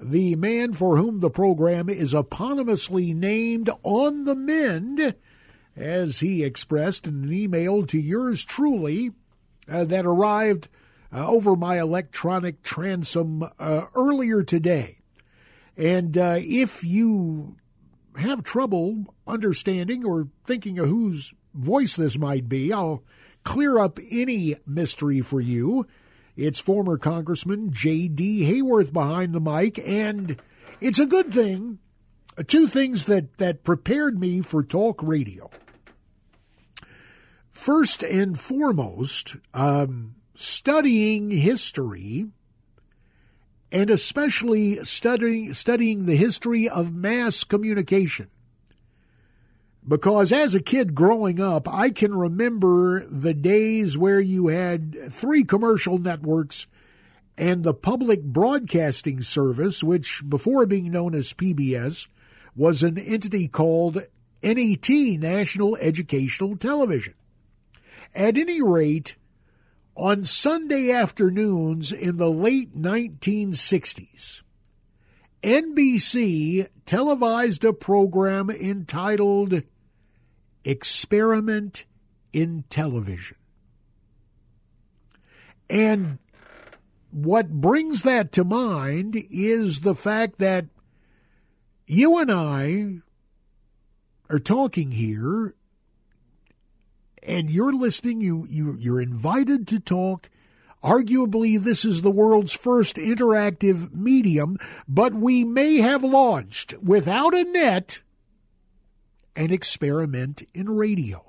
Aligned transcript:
The 0.00 0.34
man 0.36 0.72
for 0.72 0.96
whom 0.96 1.20
the 1.20 1.30
program 1.30 1.88
is 1.88 2.12
eponymously 2.14 3.14
named 3.14 3.70
on 3.82 4.24
the 4.24 4.34
mend, 4.34 5.14
as 5.76 6.20
he 6.20 6.42
expressed 6.42 7.06
in 7.06 7.24
an 7.24 7.32
email 7.32 7.86
to 7.86 7.98
yours 7.98 8.44
truly 8.44 9.12
uh, 9.68 9.84
that 9.84 10.04
arrived 10.04 10.68
uh, 11.12 11.26
over 11.26 11.54
my 11.54 11.78
electronic 11.78 12.62
transom 12.62 13.48
uh, 13.58 13.86
earlier 13.94 14.42
today. 14.42 14.98
And 15.76 16.16
uh, 16.18 16.38
if 16.40 16.84
you 16.84 17.56
have 18.16 18.42
trouble 18.42 19.14
understanding 19.26 20.04
or 20.04 20.28
thinking 20.46 20.78
of 20.78 20.88
whose 20.88 21.34
voice 21.54 21.96
this 21.96 22.18
might 22.18 22.48
be, 22.48 22.72
I'll 22.72 23.02
clear 23.44 23.78
up 23.78 23.98
any 24.10 24.56
mystery 24.66 25.20
for 25.20 25.40
you. 25.40 25.86
It's 26.36 26.58
former 26.58 26.98
Congressman 26.98 27.72
J.D. 27.72 28.42
Hayworth 28.50 28.92
behind 28.92 29.32
the 29.34 29.40
mic, 29.40 29.78
and 29.78 30.36
it's 30.80 30.98
a 30.98 31.06
good 31.06 31.32
thing. 31.32 31.78
Two 32.48 32.66
things 32.66 33.04
that, 33.04 33.38
that 33.38 33.62
prepared 33.62 34.18
me 34.18 34.40
for 34.40 34.64
talk 34.64 35.00
radio. 35.02 35.48
First 37.50 38.02
and 38.02 38.38
foremost, 38.38 39.36
um, 39.54 40.16
studying 40.34 41.30
history 41.30 42.26
and 43.70 43.90
especially 43.90 44.84
studying, 44.84 45.54
studying 45.54 46.06
the 46.06 46.16
history 46.16 46.68
of 46.68 46.92
mass 46.92 47.44
communication. 47.44 48.30
Because 49.86 50.32
as 50.32 50.54
a 50.54 50.62
kid 50.62 50.94
growing 50.94 51.40
up, 51.40 51.68
I 51.68 51.90
can 51.90 52.14
remember 52.14 53.06
the 53.06 53.34
days 53.34 53.98
where 53.98 54.20
you 54.20 54.46
had 54.48 55.12
three 55.12 55.44
commercial 55.44 55.98
networks 55.98 56.66
and 57.36 57.64
the 57.64 57.74
public 57.74 58.22
broadcasting 58.22 59.20
service, 59.20 59.84
which 59.84 60.22
before 60.26 60.64
being 60.64 60.90
known 60.90 61.14
as 61.14 61.34
PBS, 61.34 62.06
was 62.56 62.82
an 62.82 62.96
entity 62.96 63.46
called 63.46 64.06
NET, 64.42 64.88
National 64.88 65.76
Educational 65.76 66.56
Television. 66.56 67.14
At 68.14 68.38
any 68.38 68.62
rate, 68.62 69.16
on 69.96 70.24
Sunday 70.24 70.90
afternoons 70.92 71.92
in 71.92 72.16
the 72.16 72.30
late 72.30 72.74
1960s, 72.74 74.42
NBC 75.42 76.68
televised 76.86 77.64
a 77.64 77.72
program 77.74 78.48
entitled 78.48 79.62
experiment 80.64 81.84
in 82.32 82.64
television. 82.68 83.36
And 85.70 86.18
what 87.10 87.48
brings 87.48 88.02
that 88.02 88.32
to 88.32 88.44
mind 88.44 89.16
is 89.30 89.80
the 89.80 89.94
fact 89.94 90.38
that 90.38 90.66
you 91.86 92.18
and 92.18 92.30
I 92.30 92.96
are 94.28 94.38
talking 94.38 94.90
here 94.90 95.54
and 97.22 97.50
you're 97.50 97.72
listening 97.72 98.20
you, 98.20 98.46
you 98.48 98.76
you're 98.78 99.00
invited 99.00 99.68
to 99.68 99.78
talk 99.78 100.30
arguably 100.82 101.60
this 101.60 101.84
is 101.84 102.02
the 102.02 102.10
world's 102.10 102.54
first 102.54 102.96
interactive 102.96 103.92
medium 103.94 104.58
but 104.86 105.14
we 105.14 105.44
may 105.44 105.76
have 105.76 106.02
launched 106.02 106.74
without 106.82 107.34
a 107.34 107.44
net 107.44 108.02
an 109.36 109.52
experiment 109.52 110.42
in 110.54 110.70
radio. 110.70 111.24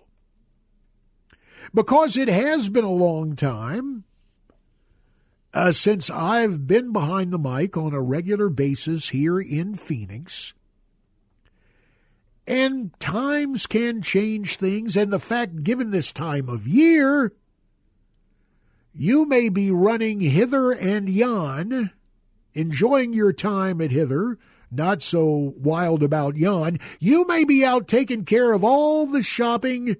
Because 1.74 2.16
it 2.16 2.28
has 2.28 2.70
been 2.70 2.84
a 2.84 2.92
long 2.92 3.36
time 3.36 4.04
uh, 5.54 5.72
since 5.72 6.10
I've 6.10 6.68
been 6.68 6.92
behind 6.92 7.32
the 7.32 7.40
mic 7.40 7.78
on 7.78 7.94
a 7.94 8.02
regular 8.02 8.50
basis 8.50 9.10
here 9.10 9.40
in 9.40 9.76
Phoenix. 9.76 10.54
And 12.46 12.98
times 13.00 13.66
can 13.66 14.02
change 14.02 14.58
things, 14.58 14.96
and 14.96 15.12
the 15.12 15.20
fact, 15.20 15.64
given 15.64 15.90
this 15.90 16.12
time 16.12 16.48
of 16.48 16.68
year, 16.68 17.34
you 18.94 19.26
may 19.26 19.50
be 19.50 19.72
running 19.72 20.20
hither 20.20 20.72
and 20.72 21.10
yon, 21.10 21.92
enjoying 22.54 23.14
your 23.14 23.34
time 23.34 23.82
at 23.82 23.92
hither, 23.92 24.38
not 24.72 25.02
so 25.02 25.54
wild 25.58 26.04
about 26.04 26.36
yon. 26.36 26.80
You 27.00 27.28
may 27.28 27.44
be 27.44 27.64
out 27.64 27.88
taking 27.88 28.26
care 28.26 28.54
of 28.54 28.64
all 28.64 29.06
the 29.06 29.24
shopping 29.24 29.98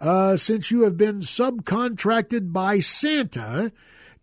uh, 0.00 0.36
since 0.36 0.70
you 0.70 0.82
have 0.82 0.96
been 0.96 1.20
subcontracted 1.20 2.52
by 2.52 2.80
Santa 2.80 3.72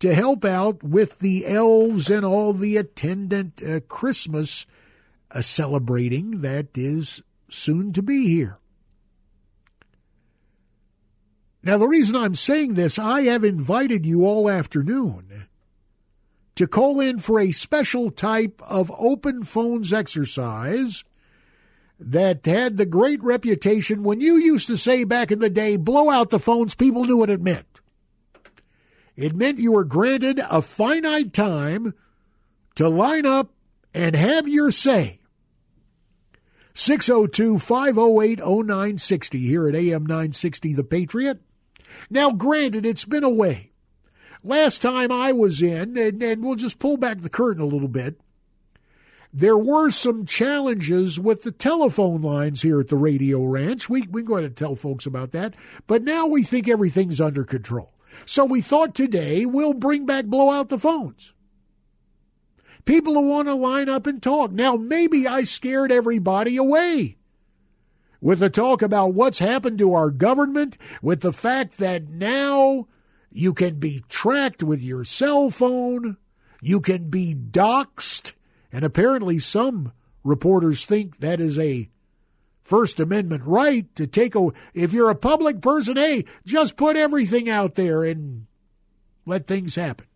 to 0.00 0.14
help 0.14 0.44
out 0.44 0.82
with 0.82 1.18
the 1.18 1.46
elves 1.46 2.10
and 2.10 2.24
all 2.24 2.52
the 2.52 2.76
attendant 2.76 3.62
uh, 3.62 3.80
Christmas 3.80 4.66
uh, 5.30 5.42
celebrating 5.42 6.40
that 6.40 6.76
is 6.76 7.22
soon 7.48 7.92
to 7.92 8.02
be 8.02 8.28
here. 8.28 8.58
Now, 11.62 11.76
the 11.76 11.88
reason 11.88 12.16
I'm 12.16 12.36
saying 12.36 12.74
this, 12.74 12.98
I 12.98 13.22
have 13.22 13.42
invited 13.42 14.06
you 14.06 14.24
all 14.24 14.48
afternoon 14.48 15.47
to 16.58 16.66
call 16.66 17.00
in 17.00 17.20
for 17.20 17.38
a 17.38 17.52
special 17.52 18.10
type 18.10 18.60
of 18.66 18.90
open 18.98 19.44
phones 19.44 19.92
exercise 19.92 21.04
that 22.00 22.44
had 22.46 22.76
the 22.76 22.84
great 22.84 23.22
reputation 23.22 24.02
when 24.02 24.20
you 24.20 24.34
used 24.34 24.66
to 24.66 24.76
say 24.76 25.04
back 25.04 25.30
in 25.30 25.38
the 25.38 25.50
day, 25.50 25.76
blow 25.76 26.10
out 26.10 26.30
the 26.30 26.38
phones, 26.40 26.74
people 26.74 27.04
knew 27.04 27.16
what 27.16 27.30
it 27.30 27.40
meant. 27.40 27.80
It 29.14 29.36
meant 29.36 29.60
you 29.60 29.70
were 29.70 29.84
granted 29.84 30.40
a 30.50 30.60
finite 30.60 31.32
time 31.32 31.94
to 32.74 32.88
line 32.88 33.24
up 33.24 33.52
and 33.94 34.16
have 34.16 34.48
your 34.48 34.72
say. 34.72 35.20
602 36.74 37.60
508 37.60 38.40
0960 38.40 39.38
here 39.38 39.68
at 39.68 39.76
AM 39.76 40.04
960 40.04 40.74
The 40.74 40.82
Patriot. 40.82 41.40
Now, 42.10 42.32
granted, 42.32 42.84
it's 42.84 43.04
been 43.04 43.22
a 43.22 43.30
way. 43.30 43.67
Last 44.44 44.82
time 44.82 45.10
I 45.10 45.32
was 45.32 45.62
in, 45.62 45.96
and, 45.96 46.22
and 46.22 46.44
we'll 46.44 46.54
just 46.54 46.78
pull 46.78 46.96
back 46.96 47.20
the 47.20 47.30
curtain 47.30 47.62
a 47.62 47.66
little 47.66 47.88
bit, 47.88 48.20
there 49.32 49.58
were 49.58 49.90
some 49.90 50.24
challenges 50.24 51.20
with 51.20 51.42
the 51.42 51.52
telephone 51.52 52.22
lines 52.22 52.62
here 52.62 52.80
at 52.80 52.88
the 52.88 52.96
Radio 52.96 53.44
Ranch. 53.44 53.88
We, 53.88 54.02
we 54.02 54.22
can 54.22 54.28
go 54.28 54.34
ahead 54.34 54.44
and 54.46 54.56
tell 54.56 54.74
folks 54.74 55.06
about 55.06 55.32
that. 55.32 55.54
But 55.86 56.02
now 56.02 56.26
we 56.26 56.42
think 56.42 56.68
everything's 56.68 57.20
under 57.20 57.44
control. 57.44 57.92
So 58.24 58.44
we 58.44 58.60
thought 58.60 58.94
today 58.94 59.44
we'll 59.44 59.74
bring 59.74 60.06
back 60.06 60.26
blow 60.26 60.50
out 60.50 60.70
the 60.70 60.78
phones. 60.78 61.34
People 62.84 63.14
who 63.14 63.28
want 63.28 63.48
to 63.48 63.54
line 63.54 63.90
up 63.90 64.06
and 64.06 64.22
talk. 64.22 64.50
Now, 64.50 64.76
maybe 64.76 65.28
I 65.28 65.42
scared 65.42 65.92
everybody 65.92 66.56
away 66.56 67.18
with 68.20 68.38
the 68.38 68.48
talk 68.48 68.80
about 68.80 69.12
what's 69.12 69.40
happened 69.40 69.78
to 69.78 69.92
our 69.92 70.10
government, 70.10 70.78
with 71.02 71.20
the 71.20 71.32
fact 71.32 71.76
that 71.78 72.08
now 72.08 72.86
you 73.30 73.52
can 73.52 73.76
be 73.76 74.02
tracked 74.08 74.62
with 74.62 74.82
your 74.82 75.04
cell 75.04 75.50
phone. 75.50 76.16
You 76.60 76.80
can 76.80 77.08
be 77.08 77.34
doxxed. 77.34 78.32
And 78.72 78.84
apparently, 78.84 79.38
some 79.38 79.92
reporters 80.24 80.84
think 80.84 81.18
that 81.18 81.40
is 81.40 81.58
a 81.58 81.88
First 82.62 83.00
Amendment 83.00 83.44
right 83.44 83.94
to 83.96 84.06
take 84.06 84.34
a. 84.34 84.50
If 84.74 84.92
you're 84.92 85.10
a 85.10 85.14
public 85.14 85.62
person, 85.62 85.96
hey, 85.96 86.24
just 86.44 86.76
put 86.76 86.96
everything 86.96 87.48
out 87.48 87.76
there 87.76 88.04
and 88.04 88.46
let 89.24 89.46
things 89.46 89.74
happen. 89.74 90.06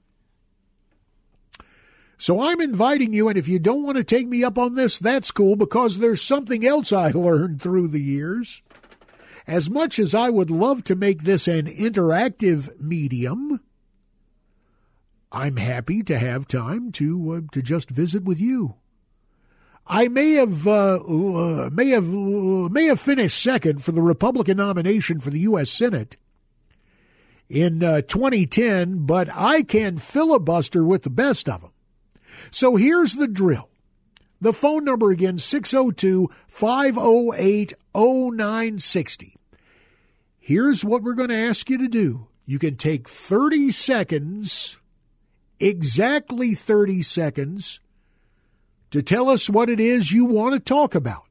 So 2.19 2.41
I'm 2.41 2.61
inviting 2.61 3.13
you, 3.13 3.29
and 3.29 3.37
if 3.37 3.49
you 3.49 3.59
don't 3.59 3.83
want 3.83 3.97
to 3.97 4.05
take 4.05 4.29
me 4.29 4.45
up 4.45 4.57
on 4.57 4.75
this, 4.75 4.99
that's 4.99 5.33
cool 5.33 5.57
because 5.57 5.99
there's 5.99 6.23
something 6.23 6.65
else 6.65 6.93
I 6.93 7.09
learned 7.15 7.61
through 7.61 7.89
the 7.89 8.01
years. 8.01 8.63
As 9.47 9.69
much 9.69 9.99
as 9.99 10.15
I 10.15 10.31
would 10.31 10.51
love 10.51 10.85
to 10.85 10.95
make 10.95 11.23
this 11.23 11.49
an 11.49 11.67
interactive 11.67 12.81
medium, 12.81 13.61
I'm 15.31 15.57
happy 15.57 16.03
to 16.05 16.19
have 16.19 16.47
time 16.47 16.93
to 16.93 17.33
uh, 17.33 17.41
to 17.53 17.63
just 17.63 17.91
visit 17.91 18.25
with 18.25 18.41
you. 18.41 18.75
I 19.87 20.09
may 20.09 20.33
have 20.33 20.67
uh, 20.67 20.97
uh, 20.97 21.71
may 21.73 21.89
have 21.89 22.07
may 22.07 22.87
have 22.87 23.01
finished 23.01 23.43
second 23.43 23.83
for 23.83 23.93
the 23.93 24.03
Republican 24.03 24.59
nomination 24.59 25.21
for 25.21 25.31
the 25.31 25.41
U.S. 25.41 25.71
Senate 25.71 26.17
in 27.49 27.83
uh, 27.83 28.01
2010, 28.03 29.05
but 29.05 29.29
I 29.35 29.63
can 29.63 29.99
filibuster 29.99 30.85
with 30.85 31.03
the 31.03 31.11
best 31.11 31.49
of 31.49 31.63
them. 31.63 31.73
So 32.51 32.77
here's 32.77 33.15
the 33.15 33.29
drill. 33.29 33.69
The 34.41 34.53
phone 34.53 34.85
number 34.85 35.11
again 35.11 35.39
602 35.39 36.31
508 36.49 37.75
0960. 37.95 39.37
Here's 40.39 40.85
what 40.85 41.03
we're 41.03 41.15
going 41.15 41.29
to 41.29 41.37
ask 41.37 41.71
you 41.71 41.79
to 41.79 41.89
do. 41.89 42.27
You 42.45 42.59
can 42.59 42.77
take 42.77 43.09
30 43.09 43.71
seconds, 43.71 44.79
exactly 45.61 46.55
30 46.55 47.03
seconds, 47.03 47.81
to 48.91 49.03
tell 49.03 49.29
us 49.29 49.49
what 49.49 49.71
it 49.71 49.81
is 49.81 50.13
you 50.13 50.25
want 50.25 50.55
to 50.55 50.61
talk 50.61 50.95
about. 50.95 51.23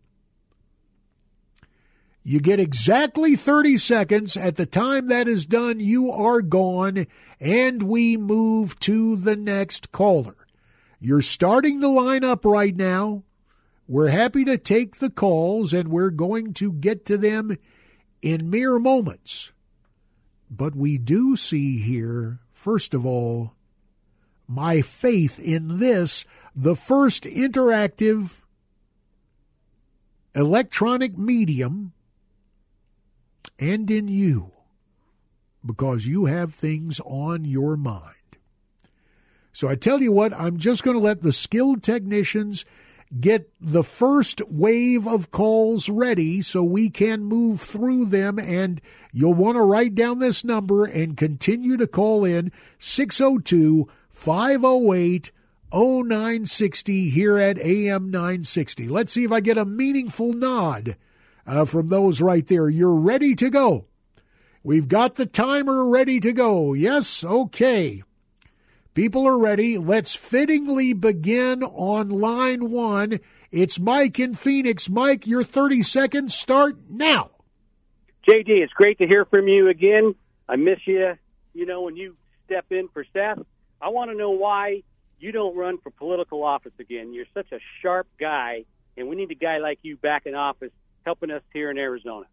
You 2.24 2.40
get 2.40 2.60
exactly 2.60 3.36
30 3.36 3.78
seconds. 3.78 4.38
At 4.38 4.56
the 4.56 4.66
time 4.66 5.08
that 5.08 5.28
is 5.28 5.46
done, 5.46 5.80
you 5.80 6.12
are 6.12 6.42
gone, 6.42 7.08
and 7.40 7.84
we 7.84 8.16
move 8.16 8.80
to 8.82 9.16
the 9.16 9.36
next 9.36 9.92
caller. 9.92 10.36
You're 11.00 11.22
starting 11.22 11.82
to 11.82 11.88
line 11.88 12.24
up 12.24 12.46
right 12.46 12.76
now. 12.76 13.24
We're 13.92 14.08
happy 14.08 14.46
to 14.46 14.58
take 14.58 15.00
the 15.00 15.10
calls, 15.10 15.74
and 15.74 15.90
we're 15.90 16.12
going 16.12 16.54
to 16.54 16.72
get 16.72 17.06
to 17.08 17.18
them 17.18 17.58
in 18.22 18.50
mere 18.50 18.80
moments. 18.80 19.52
But 20.50 20.78
we 20.78 20.98
do 20.98 21.36
see 21.36 21.80
here, 21.80 22.40
first 22.54 22.94
of 22.94 23.06
all, 23.06 23.52
my 24.48 24.82
faith 24.82 25.40
in 25.40 25.80
this, 25.80 26.24
the 26.56 26.74
first 26.74 27.26
interactive 27.26 28.40
electronic 30.34 31.18
medium 31.18 31.92
and 33.60 33.92
in 33.92 34.08
you 34.08 34.54
because 35.66 36.08
you 36.08 36.28
have 36.28 36.54
things 36.54 37.02
on 37.04 37.44
your 37.44 37.76
mind. 37.76 38.16
So 39.52 39.68
I 39.68 39.76
tell 39.76 40.02
you 40.02 40.14
what, 40.14 40.32
I'm 40.32 40.60
just 40.60 40.82
going 40.82 40.96
to 40.96 41.04
let 41.04 41.24
the 41.24 41.34
skilled 41.34 41.84
technicians 41.84 42.64
get 43.20 43.50
the 43.60 43.84
first 43.84 44.42
wave 44.48 45.08
of 45.08 45.32
calls 45.32 45.90
ready 45.90 46.42
so 46.42 46.64
we 46.64 46.90
can 46.90 47.24
move 47.24 47.60
through 47.60 48.06
them. 48.06 48.40
And 48.40 48.80
you'll 49.12 49.34
want 49.34 49.56
to 49.58 49.62
write 49.62 49.96
down 49.96 50.20
this 50.20 50.44
number 50.44 50.86
and 50.86 51.18
continue 51.18 51.78
to 51.78 51.88
call 51.88 52.24
in 52.24 52.52
602 52.80 53.90
508 54.10 55.32
0960 55.74 57.10
here 57.10 57.38
at 57.38 57.58
AM 57.60 58.12
960. 58.12 58.88
Let's 58.90 59.14
see 59.14 59.24
if 59.24 59.32
I 59.32 59.40
get 59.40 59.58
a 59.58 59.66
meaningful 59.66 60.34
nod 60.34 60.98
uh, 61.48 61.66
from 61.66 61.88
those 61.88 62.22
right 62.22 62.46
there. 62.46 62.70
You're 62.70 62.96
ready 62.96 63.36
to 63.36 63.50
go. 63.50 63.86
We've 64.64 64.88
got 64.88 65.16
the 65.16 65.26
timer 65.26 65.86
ready 65.86 66.20
to 66.20 66.34
go. 66.34 66.74
Yes? 66.74 67.24
Okay. 67.24 68.04
People 68.94 69.26
are 69.26 69.38
ready. 69.38 69.78
Let's 69.78 70.16
fittingly 70.16 70.92
begin 70.92 71.64
on 71.64 72.10
line 72.10 72.70
one. 72.72 73.22
It's 73.50 73.80
Mike 73.80 74.20
in 74.20 74.34
Phoenix. 74.34 74.90
Mike, 74.90 75.26
your 75.26 75.44
30 75.44 75.82
seconds 75.82 76.36
start 76.36 76.76
now. 76.90 77.32
JD, 78.28 78.50
it's 78.50 78.74
great 78.74 78.98
to 78.98 79.08
hear 79.08 79.24
from 79.24 79.48
you 79.48 79.70
again. 79.70 80.14
I 80.50 80.58
miss 80.58 80.80
you, 80.86 81.14
you 81.54 81.66
know, 81.66 81.84
when 81.84 81.96
you 81.96 82.18
step 82.46 82.66
in 82.70 82.90
for 82.90 83.06
Seth. 83.14 83.40
I 83.82 83.88
want 83.90 84.12
to 84.12 84.18
know 84.18 84.32
why 84.32 84.84
you 85.22 85.32
don't 85.32 85.56
run 85.56 85.78
for 85.78 85.90
political 85.92 86.44
office 86.44 86.74
again. 86.78 87.14
You're 87.14 87.26
such 87.34 87.54
a 87.54 87.60
sharp 87.82 88.08
guy, 88.20 88.66
and 88.98 89.08
we 89.08 89.16
need 89.16 89.32
a 89.32 89.36
guy 89.36 89.60
like 89.60 89.80
you 89.84 89.96
back 89.96 90.26
in 90.26 90.36
office 90.36 90.72
helping 91.06 91.32
us 91.32 91.44
here 91.54 91.72
in 91.72 91.78
Arizona. 91.78 92.26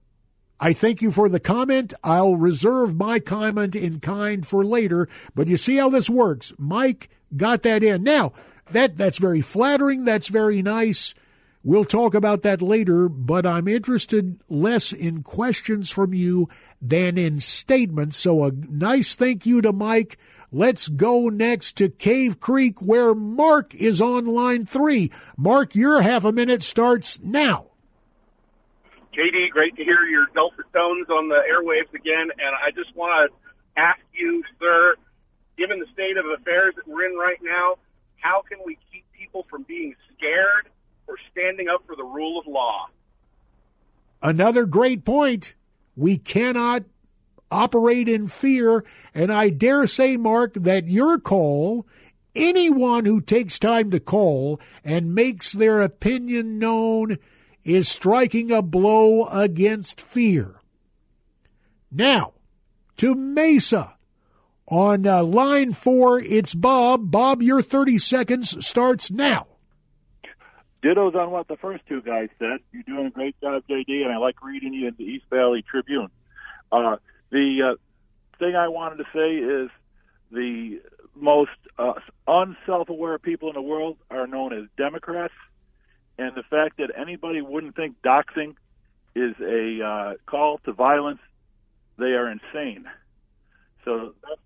I 0.61 0.73
thank 0.73 1.01
you 1.03 1.13
for 1.13 1.29
the 1.29 1.41
comment. 1.41 1.95
I'll 2.03 2.37
reserve 2.37 2.97
my 2.97 3.21
comment 3.21 3.77
in 3.77 4.01
kind 4.01 4.47
for 4.47 4.65
later, 4.65 5.09
but 5.35 5.47
you 5.47 5.57
see 5.57 5.77
how 5.77 5.89
this 5.89 6.11
works. 6.11 6.53
Mike 6.59 7.09
got 7.37 7.63
that 7.63 7.85
in. 7.85 8.03
Now, 8.03 8.33
that 8.71 8.97
that's 8.97 9.19
very 9.19 9.41
flattering, 9.41 10.05
that's 10.05 10.29
very 10.29 10.61
nice. 10.63 11.15
We'll 11.63 11.85
talk 11.85 12.15
about 12.15 12.43
that 12.43 12.63
later, 12.63 13.09
but 13.09 13.45
I'm 13.47 13.69
interested 13.69 14.41
less 14.49 14.93
in 14.93 15.23
questions 15.23 15.91
from 15.91 16.15
you 16.15 16.49
than 16.81 17.19
in 17.19 17.41
statements. 17.41 18.17
So 18.17 18.45
a 18.45 18.53
nice 18.53 19.15
thank 19.15 19.47
you 19.47 19.61
to 19.63 19.73
Mike. 19.73 20.19
Let's 20.51 20.89
go 20.89 21.29
next 21.29 21.77
to 21.77 21.89
Cave 21.89 22.41
Creek 22.41 22.81
where 22.81 23.15
Mark 23.15 23.75
is 23.75 24.01
on 24.01 24.25
line 24.25 24.65
3. 24.67 25.11
Mark, 25.37 25.75
your 25.75 26.01
half 26.01 26.25
a 26.25 26.33
minute 26.33 26.63
starts 26.63 27.21
now. 27.21 27.67
JD, 29.19 29.51
great 29.51 29.75
to 29.77 29.85
hear 29.85 30.03
your 30.05 30.27
dulcet 30.33 30.73
tones 30.73 31.09
on 31.11 31.29
the 31.29 31.43
airwaves 31.53 31.93
again. 31.93 32.31
And 32.39 32.55
I 32.55 32.71
just 32.71 32.95
want 32.95 33.33
to 33.33 33.81
ask 33.81 33.99
you, 34.15 34.45
sir, 34.61 34.95
given 35.57 35.81
the 35.81 35.87
state 35.93 36.17
of 36.17 36.25
affairs 36.27 36.75
that 36.77 36.87
we're 36.87 37.05
in 37.05 37.17
right 37.17 37.39
now, 37.43 37.79
how 38.19 38.43
can 38.49 38.59
we 38.65 38.79
keep 38.93 39.05
people 39.13 39.45
from 39.51 39.65
being 39.65 39.97
scared 40.15 40.69
or 41.09 41.17
standing 41.33 41.69
up 41.69 41.83
for 41.85 41.97
the 41.97 42.05
rule 42.05 42.39
of 42.39 42.47
law? 42.47 42.87
Another 44.23 44.67
great 44.67 45.05
point. 45.05 45.55
We 45.97 46.17
cannot 46.17 46.85
operate 47.51 48.09
in 48.09 48.29
fear. 48.29 48.85
And 49.15 49.33
I 49.33 49.51
dare 49.51 49.89
say, 49.89 50.17
Mark, 50.17 50.55
that 50.55 50.87
your 50.87 51.19
call, 51.19 51.89
anyone 52.37 53.05
who 53.05 53.21
takes 53.21 53.59
time 53.59 53.91
to 53.91 53.99
call 53.99 54.61
and 54.85 55.13
makes 55.13 55.53
their 55.53 55.81
opinion 55.81 56.61
known, 56.61 57.19
is 57.65 57.89
striking 57.89 58.51
a 58.51 58.63
blow 58.63 59.27
against 59.27 60.01
fear. 60.01 60.61
Now, 61.91 62.35
to 62.99 63.15
Mesa. 63.15 63.95
On 64.67 65.07
uh, 65.07 65.23
line 65.23 65.73
four, 65.73 66.21
it's 66.21 66.55
Bob. 66.55 67.11
Bob, 67.11 67.41
your 67.41 67.63
30 67.63 67.97
seconds 67.97 68.67
starts 68.67 69.11
now. 69.11 69.47
Dittos 70.83 71.15
on 71.15 71.31
what 71.31 71.49
the 71.49 71.57
first 71.57 71.85
two 71.89 72.03
guys 72.03 72.29
said. 72.39 72.59
You're 72.71 72.83
doing 72.83 73.07
a 73.07 73.11
great 73.11 73.41
job, 73.41 73.63
JD, 73.69 74.03
and 74.05 74.13
I 74.13 74.19
like 74.19 74.43
reading 74.43 74.75
you 74.75 74.89
in 74.89 74.95
the 74.99 75.05
East 75.05 75.25
Valley 75.31 75.63
Tribune. 75.63 76.09
Uh, 76.71 76.97
the 77.31 77.73
uh, 77.73 77.75
thing 78.39 78.55
I 78.55 78.69
wanted 78.69 78.97
to 78.99 79.05
say 79.15 79.37
is 79.37 79.71
the 80.31 80.81
most 81.15 81.51
uh, 81.79 81.95
unself-aware 82.27 83.19
people 83.19 83.49
in 83.49 83.55
the 83.55 83.63
world 83.63 83.97
are 84.11 84.27
known 84.27 84.53
as 84.53 84.65
Democrats 84.77 85.35
and 86.19 86.35
the 86.35 86.43
fact 86.43 86.79
that 86.79 86.91
anybody 86.97 87.41
wouldn't 87.41 87.77
think 87.77 87.97
doxing 88.03 88.55
is 89.15 89.35
a 89.41 89.85
uh, 89.85 90.15
call 90.27 90.59
to 90.65 90.73
violence, 90.73 91.21
they 91.99 92.13
are 92.13 92.31
insane. 92.31 92.85
So 93.85 94.15
that's. 94.23 94.41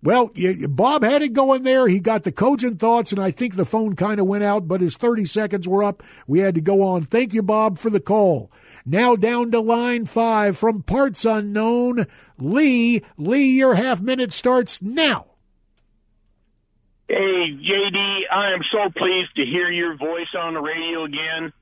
Well, 0.00 0.30
Bob 0.68 1.02
had 1.02 1.22
it 1.22 1.32
going 1.32 1.64
there. 1.64 1.88
He 1.88 1.98
got 1.98 2.22
the 2.22 2.30
cogent 2.30 2.78
thoughts, 2.78 3.10
and 3.10 3.20
I 3.20 3.32
think 3.32 3.56
the 3.56 3.64
phone 3.64 3.96
kind 3.96 4.20
of 4.20 4.26
went 4.26 4.44
out, 4.44 4.68
but 4.68 4.80
his 4.80 4.96
30 4.96 5.24
seconds 5.24 5.66
were 5.66 5.82
up. 5.82 6.04
We 6.28 6.38
had 6.38 6.54
to 6.54 6.60
go 6.60 6.82
on. 6.82 7.02
Thank 7.02 7.34
you, 7.34 7.42
Bob, 7.42 7.78
for 7.78 7.90
the 7.90 7.98
call. 7.98 8.52
Now 8.86 9.16
down 9.16 9.50
to 9.50 9.60
line 9.60 10.06
five 10.06 10.56
from 10.56 10.82
parts 10.82 11.24
unknown. 11.24 12.06
Lee, 12.38 13.02
Lee, 13.16 13.50
your 13.50 13.74
half 13.74 14.00
minute 14.00 14.32
starts 14.32 14.80
now. 14.80 15.27
Hey, 17.08 17.14
JD, 17.16 18.20
I 18.30 18.52
am 18.52 18.60
so 18.70 18.90
pleased 18.94 19.34
to 19.36 19.46
hear 19.46 19.70
your 19.70 19.96
voice 19.96 20.28
on 20.38 20.52
the 20.52 20.60
radio 20.60 21.04
again, 21.04 21.54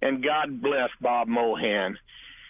and 0.00 0.24
God 0.24 0.62
bless 0.62 0.88
Bob 0.98 1.28
Mohan. 1.28 1.98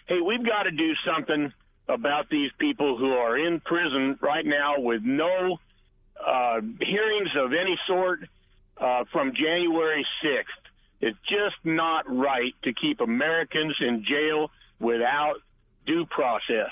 Hey, 0.07 0.21
we've 0.21 0.45
got 0.45 0.63
to 0.63 0.71
do 0.71 0.93
something 1.05 1.51
about 1.89 2.29
these 2.29 2.51
people 2.57 2.97
who 2.97 3.11
are 3.11 3.37
in 3.37 3.59
prison 3.59 4.17
right 4.21 4.45
now 4.45 4.79
with 4.79 5.01
no 5.03 5.57
uh, 6.25 6.61
hearings 6.79 7.29
of 7.35 7.51
any 7.51 7.77
sort 7.87 8.21
uh, 8.77 9.03
from 9.11 9.33
January 9.35 10.07
6th. 10.23 10.45
It's 11.01 11.17
just 11.27 11.57
not 11.65 12.05
right 12.07 12.53
to 12.63 12.71
keep 12.73 13.01
Americans 13.01 13.75
in 13.81 14.05
jail 14.07 14.49
without 14.79 15.41
due 15.85 16.05
process. 16.05 16.71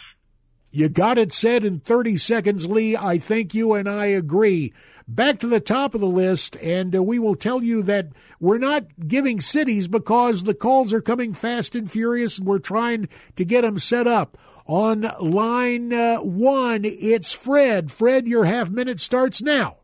You 0.71 0.87
got 0.87 1.17
it 1.17 1.33
said 1.33 1.65
in 1.65 1.81
30 1.81 2.15
seconds, 2.15 2.67
Lee. 2.67 2.95
I 2.95 3.17
think 3.17 3.53
you 3.53 3.73
and 3.73 3.89
I 3.89 4.05
agree 4.05 4.71
back 5.07 5.39
to 5.39 5.47
the 5.47 5.59
top 5.59 5.93
of 5.93 6.01
the 6.01 6.07
list, 6.07 6.55
and 6.57 6.95
uh, 6.95 7.03
we 7.03 7.19
will 7.19 7.35
tell 7.35 7.63
you 7.63 7.83
that 7.83 8.09
we're 8.39 8.57
not 8.57 9.07
giving 9.07 9.41
cities 9.41 9.87
because 9.87 10.43
the 10.43 10.53
calls 10.53 10.93
are 10.93 11.01
coming 11.01 11.33
fast 11.33 11.75
and 11.75 11.91
furious, 11.91 12.37
and 12.37 12.47
we're 12.47 12.59
trying 12.59 13.09
to 13.35 13.45
get 13.45 13.61
them 13.61 13.79
set 13.79 14.07
up. 14.07 14.37
On 14.65 15.01
line 15.19 15.93
uh, 15.93 16.17
one, 16.19 16.85
it's 16.85 17.33
Fred. 17.33 17.91
Fred, 17.91 18.27
your 18.27 18.45
half 18.45 18.69
minute 18.69 18.99
starts 18.99 19.41
now. 19.41 19.77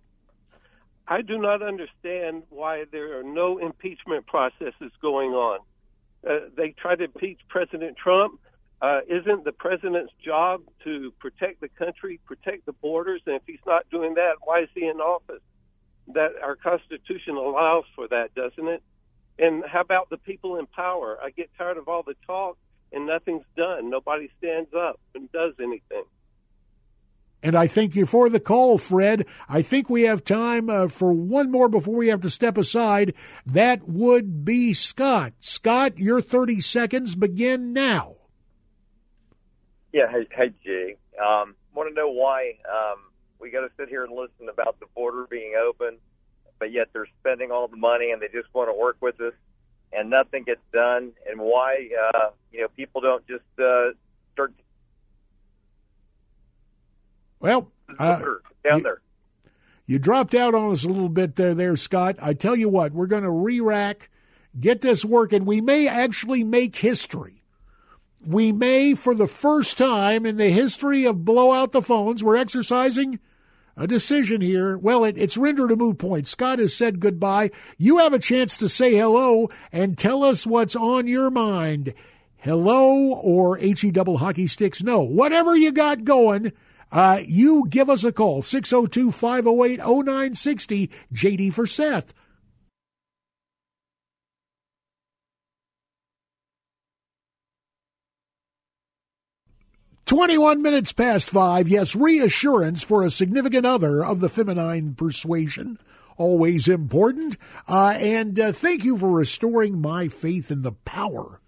I 1.08 1.22
do 1.22 1.38
not 1.38 1.62
understand 1.62 2.44
why 2.50 2.86
there 2.92 3.20
are 3.20 3.24
no 3.24 3.58
impeachment 3.58 4.28
processes 4.28 4.92
going 5.02 5.32
on. 5.32 5.60
Uh, 6.28 6.40
they 6.56 6.76
try 6.78 6.96
to 6.96 7.06
impeach 7.06 7.40
President 7.50 7.98
Trump. 7.98 8.40
Uh, 8.82 9.02
isn't 9.10 9.44
the 9.44 9.52
president's 9.52 10.14
job 10.24 10.62
to 10.86 11.14
protect 11.20 11.60
the 11.60 11.68
country, 11.68 12.20
protect 12.26 12.66
the 12.66 12.72
borders? 12.74 13.22
And 13.26 13.36
if 13.36 13.42
he's 13.46 13.60
not 13.66 13.90
doing 13.90 14.14
that, 14.14 14.36
why 14.42 14.62
is 14.62 14.70
he 14.74 14.88
in 14.88 15.02
office? 15.02 15.42
That 16.14 16.32
our 16.42 16.56
Constitution 16.56 17.36
allows 17.36 17.84
for 17.96 18.08
that, 18.08 18.34
doesn't 18.36 18.68
it? 18.68 18.82
And 19.38 19.64
how 19.66 19.82
about 19.82 20.10
the 20.10 20.18
people 20.18 20.58
in 20.58 20.66
power? 20.66 21.18
I 21.22 21.30
get 21.30 21.50
tired 21.58 21.78
of 21.78 21.88
all 21.88 22.04
the 22.04 22.16
talk 22.26 22.58
and 22.92 23.06
nothing's 23.06 23.46
done. 23.56 23.90
Nobody 23.90 24.30
stands 24.38 24.74
up 24.74 25.00
and 25.14 25.32
does 25.32 25.54
anything. 25.60 26.04
And 27.42 27.56
I 27.56 27.68
thank 27.68 27.96
you 27.96 28.06
for 28.06 28.30
the 28.30 28.40
call, 28.40 28.78
Fred. 28.78 29.26
I 29.48 29.62
think 29.62 29.90
we 29.90 30.02
have 30.04 30.26
time 30.26 30.70
uh, 30.70 30.90
for 30.90 31.14
one 31.14 31.50
more 31.52 31.70
before 31.70 31.96
we 31.96 32.10
have 32.10 32.20
to 32.22 32.30
step 32.30 32.58
aside. 32.58 33.14
That 33.46 33.88
would 33.88 34.44
be 34.44 34.74
Scott. 34.74 35.34
Scott, 35.40 35.98
your 35.98 36.22
30 36.22 36.60
seconds 36.60 37.16
begin 37.16 37.72
now. 37.72 38.19
Yeah, 39.92 40.10
hey, 40.10 40.28
hey 40.32 40.54
G. 40.64 40.96
Um, 41.20 41.56
want 41.74 41.90
to 41.90 41.96
know 41.96 42.10
why 42.10 42.54
um, 42.70 43.00
we 43.40 43.50
got 43.50 43.62
to 43.62 43.70
sit 43.78 43.90
here 43.90 44.04
and 44.04 44.14
listen 44.14 44.50
about 44.52 44.80
the 44.80 44.86
border 44.96 45.26
being 45.30 45.54
open, 45.56 45.98
but 46.60 46.72
yet 46.72 46.90
they're 46.94 47.08
spending 47.20 47.52
all 47.52 47.68
the 47.68 47.78
money 47.78 48.12
and 48.12 48.22
they 48.22 48.28
just 48.28 48.54
want 48.54 48.70
to 48.70 48.74
work 48.74 48.98
with 49.02 49.20
us, 49.22 49.34
and 49.92 50.10
nothing 50.10 50.44
gets 50.44 50.62
done, 50.72 51.12
and 51.28 51.40
why 51.40 51.90
uh, 52.14 52.30
you 52.52 52.62
know 52.62 52.68
people 52.76 53.02
don't 53.02 53.26
just 53.28 53.44
uh, 53.60 53.92
start 54.34 54.54
well 57.40 57.72
uh, 57.98 58.18
down 58.64 58.78
you, 58.78 58.84
there. 58.84 59.02
You 59.88 59.98
dropped 59.98 60.36
out 60.36 60.54
on 60.54 60.72
us 60.72 60.84
a 60.84 60.88
little 60.88 61.10
bit 61.10 61.36
there, 61.36 61.56
there, 61.56 61.76
Scott. 61.76 62.18
I 62.22 62.34
tell 62.34 62.56
you 62.56 62.70
what, 62.70 62.94
we're 62.94 63.08
going 63.08 63.24
to 63.24 63.32
re-rack, 63.32 64.12
get 64.60 64.82
this 64.82 65.04
working. 65.04 65.46
We 65.46 65.62
may 65.62 65.88
actually 65.88 66.44
make 66.44 66.76
history 66.76 67.39
we 68.26 68.52
may, 68.52 68.94
for 68.94 69.16
the 69.16 69.28
first 69.28 69.78
time 69.78 70.26
in 70.26 70.38
the 70.38 70.50
history 70.50 71.06
of 71.06 71.26
blow 71.26 71.54
out 71.54 71.72
the 71.72 71.82
phones, 71.82 72.24
we're 72.24 72.36
exercising 72.36 73.20
a 73.78 73.88
decision 73.88 74.42
here. 74.42 74.78
Well, 74.78 75.06
it, 75.06 75.18
it's 75.18 75.38
rendered 75.38 75.72
a 75.72 75.76
moot 75.76 75.98
point. 75.98 76.28
Scott 76.28 76.60
has 76.60 76.76
said 76.76 77.00
goodbye. 77.00 77.52
You 77.78 78.00
have 78.00 78.14
a 78.14 78.20
chance 78.20 78.58
to 78.58 78.68
say 78.70 78.96
hello 78.96 79.50
and 79.72 79.98
tell 79.98 80.24
us 80.24 80.46
what's 80.46 80.76
on 80.76 81.08
your 81.08 81.30
mind. 81.32 81.94
Hello 82.38 83.14
or 83.14 83.58
HE 83.58 83.92
double 83.92 84.18
hockey 84.18 84.48
sticks? 84.48 84.84
No. 84.84 85.02
Whatever 85.02 85.56
you 85.56 85.72
got 85.72 86.04
going, 86.04 86.52
uh, 86.92 87.22
you 87.26 87.68
give 87.70 87.90
us 87.90 88.04
a 88.04 88.12
call. 88.12 88.42
602 88.42 89.12
508 89.12 89.80
0960. 89.80 90.90
JD 91.14 91.54
for 91.54 91.66
Seth. 91.66 92.14
21 100.10 100.64
minutes 100.64 100.92
past 100.92 101.30
five. 101.30 101.70
Yes, 101.70 101.96
reassurance 101.96 102.82
for 102.82 103.04
a 103.04 103.12
significant 103.12 103.64
other 103.64 104.04
of 104.04 104.22
the 104.22 104.28
feminine 104.28 104.96
persuasion. 104.96 105.78
Always 106.18 106.68
important. 106.68 107.38
Uh, 107.68 107.90
and 107.90 108.40
uh, 108.40 108.52
thank 108.52 108.84
you 108.84 108.98
for 108.98 109.12
restoring 109.12 109.80
my 109.80 110.08
faith 110.08 110.50
in 110.50 110.64
the 110.64 110.72
power 110.72 111.42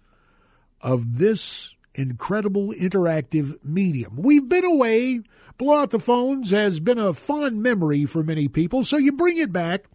of 0.80 1.18
this 1.18 1.74
incredible 1.96 2.68
interactive 2.68 3.58
medium. 3.64 4.14
We've 4.14 4.48
been 4.48 4.64
away. 4.64 5.22
Blow 5.58 5.78
out 5.78 5.90
the 5.90 5.98
phones 5.98 6.52
has 6.52 6.78
been 6.78 7.00
a 7.00 7.14
fond 7.14 7.64
memory 7.64 8.06
for 8.06 8.22
many 8.22 8.46
people, 8.46 8.84
so 8.84 8.96
you 8.96 9.10
bring 9.10 9.38
it 9.38 9.52
back 9.52 9.86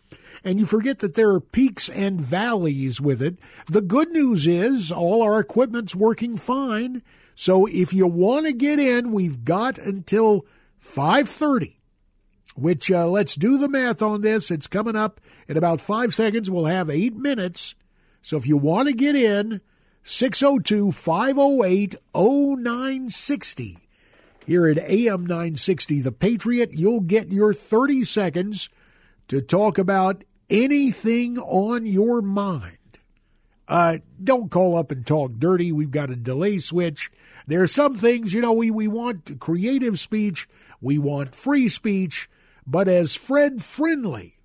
and 0.43 0.59
you 0.59 0.65
forget 0.65 0.99
that 0.99 1.13
there 1.13 1.29
are 1.29 1.39
peaks 1.39 1.87
and 1.87 2.19
valleys 2.19 2.99
with 2.99 3.21
it. 3.21 3.37
The 3.67 3.81
good 3.81 4.11
news 4.11 4.45
is 4.45 4.91
all 4.91 5.21
our 5.21 5.39
equipment's 5.39 5.95
working 5.95 6.35
fine 6.35 7.01
so 7.39 7.67
if 7.67 7.93
you 7.93 8.07
want 8.07 8.47
to 8.47 8.51
get 8.51 8.79
in, 8.79 9.11
we've 9.11 9.45
got 9.45 9.77
until 9.77 10.43
5:30. 10.83 11.75
Which 12.55 12.91
uh, 12.91 13.07
let's 13.07 13.35
do 13.35 13.59
the 13.59 13.69
math 13.69 14.01
on 14.01 14.21
this. 14.21 14.49
It's 14.49 14.65
coming 14.65 14.95
up 14.95 15.21
in 15.47 15.55
about 15.55 15.79
five 15.79 16.15
seconds. 16.15 16.49
We'll 16.49 16.65
have 16.65 16.89
eight 16.89 17.15
minutes. 17.15 17.75
So 18.23 18.37
if 18.37 18.47
you 18.47 18.57
want 18.57 18.87
to 18.87 18.93
get 18.93 19.15
in, 19.15 19.61
602 20.03 20.91
508 20.91 21.95
0960 22.15 23.77
here 24.43 24.67
at 24.67 24.79
AM 24.79 25.27
960 25.27 26.01
The 26.01 26.11
Patriot. 26.11 26.73
You'll 26.73 27.01
get 27.01 27.31
your 27.31 27.53
30 27.53 28.03
seconds 28.03 28.69
to 29.27 29.41
talk 29.41 29.77
about 29.77 30.23
anything 30.49 31.37
on 31.37 31.85
your 31.85 32.23
mind. 32.23 32.76
Uh, 33.67 33.97
don't 34.23 34.49
call 34.49 34.77
up 34.77 34.91
and 34.91 35.05
talk 35.05 35.33
dirty. 35.37 35.71
We've 35.71 35.91
got 35.91 36.09
a 36.09 36.15
delay 36.15 36.59
switch. 36.59 37.11
There 37.47 37.61
are 37.61 37.67
some 37.67 37.95
things, 37.95 38.33
you 38.33 38.41
know, 38.41 38.53
we, 38.53 38.71
we 38.71 38.87
want 38.87 39.39
creative 39.39 39.99
speech, 39.99 40.47
we 40.81 40.97
want 40.97 41.35
free 41.35 41.69
speech, 41.69 42.29
but 42.65 42.87
as 42.87 43.15
Fred 43.15 43.63
Friendly, 43.63 44.39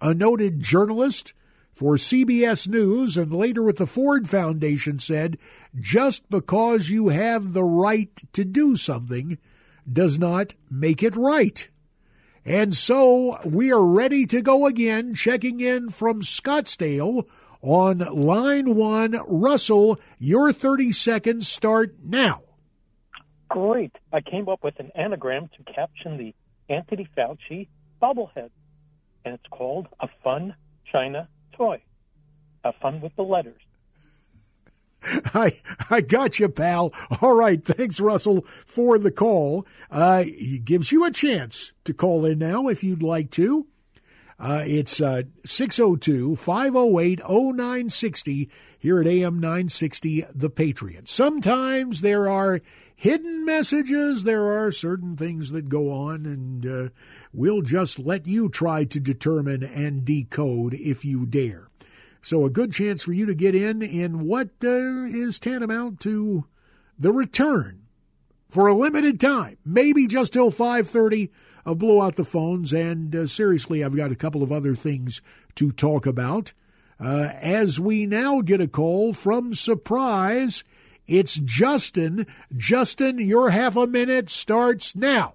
a 0.00 0.12
noted 0.12 0.60
journalist 0.60 1.32
for 1.72 1.94
CBS 1.94 2.66
News 2.66 3.16
and 3.16 3.32
later 3.32 3.62
with 3.62 3.76
the 3.76 3.86
Ford 3.86 4.28
Foundation, 4.28 4.98
said, 4.98 5.38
just 5.78 6.28
because 6.28 6.88
you 6.88 7.08
have 7.08 7.52
the 7.52 7.64
right 7.64 8.10
to 8.32 8.44
do 8.44 8.74
something 8.76 9.38
does 9.90 10.18
not 10.18 10.54
make 10.68 11.02
it 11.02 11.16
right. 11.16 11.68
And 12.44 12.74
so 12.74 13.38
we 13.44 13.72
are 13.72 13.84
ready 13.84 14.26
to 14.26 14.42
go 14.42 14.66
again, 14.66 15.14
checking 15.14 15.60
in 15.60 15.88
from 15.88 16.20
Scottsdale 16.20 17.26
on 17.64 17.98
line 17.98 18.74
one. 18.74 19.18
Russell, 19.26 19.98
your 20.18 20.52
30 20.52 20.92
seconds 20.92 21.48
start 21.48 21.96
now. 22.02 22.42
Great. 23.48 23.96
I 24.12 24.20
came 24.20 24.48
up 24.48 24.62
with 24.62 24.78
an 24.78 24.90
anagram 24.94 25.48
to 25.56 25.72
caption 25.72 26.18
the 26.18 26.34
Anthony 26.68 27.08
Fauci 27.16 27.68
bobblehead, 28.02 28.50
and 29.24 29.34
it's 29.34 29.46
called 29.50 29.88
a 30.00 30.08
fun 30.22 30.54
China 30.90 31.28
toy. 31.56 31.82
Have 32.64 32.74
fun 32.82 33.00
with 33.00 33.16
the 33.16 33.22
letters. 33.22 33.60
I 35.34 35.60
I 35.90 36.00
got 36.00 36.38
you, 36.38 36.48
pal. 36.48 36.92
All 37.20 37.34
right, 37.34 37.62
thanks, 37.64 38.00
Russell, 38.00 38.44
for 38.66 38.98
the 38.98 39.10
call. 39.10 39.66
Uh, 39.90 40.24
he 40.24 40.58
gives 40.58 40.92
you 40.92 41.04
a 41.04 41.10
chance 41.10 41.72
to 41.84 41.94
call 41.94 42.24
in 42.24 42.38
now 42.38 42.68
if 42.68 42.82
you'd 42.82 43.02
like 43.02 43.30
to. 43.32 43.66
Uh, 44.38 44.62
it's 44.66 44.96
602 44.96 46.36
508 46.36 47.20
0960 47.20 48.50
here 48.78 49.00
at 49.00 49.06
AM 49.06 49.38
960 49.38 50.24
The 50.34 50.50
Patriot. 50.50 51.08
Sometimes 51.08 52.00
there 52.00 52.28
are 52.28 52.60
hidden 52.96 53.44
messages, 53.44 54.24
there 54.24 54.52
are 54.58 54.70
certain 54.70 55.16
things 55.16 55.50
that 55.50 55.68
go 55.68 55.90
on, 55.90 56.26
and 56.26 56.66
uh, 56.66 56.88
we'll 57.32 57.62
just 57.62 57.98
let 57.98 58.26
you 58.26 58.48
try 58.48 58.84
to 58.84 59.00
determine 59.00 59.62
and 59.62 60.04
decode 60.04 60.74
if 60.74 61.04
you 61.04 61.26
dare. 61.26 61.68
So, 62.22 62.44
a 62.44 62.50
good 62.50 62.72
chance 62.72 63.02
for 63.02 63.12
you 63.12 63.26
to 63.26 63.34
get 63.34 63.54
in 63.54 63.82
in 63.82 64.26
what 64.26 64.48
uh, 64.64 65.04
is 65.04 65.38
tantamount 65.38 66.00
to 66.00 66.46
the 66.98 67.12
return 67.12 67.82
for 68.48 68.66
a 68.66 68.74
limited 68.74 69.20
time, 69.20 69.58
maybe 69.64 70.06
just 70.06 70.32
till 70.32 70.50
530 70.50 71.30
of 71.64 71.78
Blow 71.78 72.00
Out 72.00 72.16
the 72.16 72.24
Phones. 72.24 72.72
And 72.72 73.14
uh, 73.14 73.26
seriously, 73.26 73.82
I've 73.82 73.96
got 73.96 74.12
a 74.12 74.16
couple 74.16 74.42
of 74.42 74.52
other 74.52 74.74
things 74.74 75.20
to 75.56 75.70
talk 75.70 76.06
about. 76.06 76.52
Uh, 77.00 77.30
as 77.40 77.80
we 77.80 78.06
now 78.06 78.40
get 78.40 78.60
a 78.60 78.68
call 78.68 79.12
from 79.12 79.54
Surprise, 79.54 80.64
it's 81.06 81.34
Justin. 81.34 82.26
Justin, 82.56 83.18
your 83.18 83.50
half 83.50 83.76
a 83.76 83.86
minute 83.86 84.30
starts 84.30 84.94
now. 84.94 85.34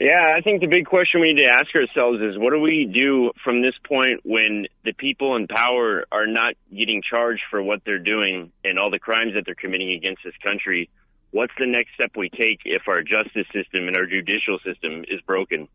Yeah, 0.00 0.32
I 0.36 0.42
think 0.42 0.60
the 0.60 0.68
big 0.68 0.86
question 0.86 1.20
we 1.20 1.32
need 1.32 1.42
to 1.42 1.48
ask 1.48 1.74
ourselves 1.74 2.20
is 2.20 2.38
what 2.38 2.50
do 2.50 2.60
we 2.60 2.84
do 2.84 3.32
from 3.42 3.62
this 3.62 3.74
point 3.82 4.20
when 4.24 4.68
the 4.84 4.92
people 4.92 5.34
in 5.34 5.48
power 5.48 6.04
are 6.12 6.26
not 6.26 6.54
getting 6.72 7.02
charged 7.02 7.42
for 7.50 7.60
what 7.60 7.84
they're 7.84 7.98
doing 7.98 8.52
and 8.64 8.78
all 8.78 8.90
the 8.90 9.00
crimes 9.00 9.34
that 9.34 9.44
they're 9.44 9.56
committing 9.56 9.90
against 9.90 10.22
this 10.24 10.36
country? 10.40 10.88
What's 11.30 11.52
the 11.58 11.66
next 11.66 11.94
step 11.94 12.12
we 12.16 12.28
take 12.28 12.60
if 12.64 12.88
our 12.88 13.02
justice 13.02 13.46
system 13.52 13.88
and 13.88 13.96
our 13.96 14.06
judicial 14.06 14.58
system 14.64 15.04
is 15.08 15.20
broken? 15.22 15.68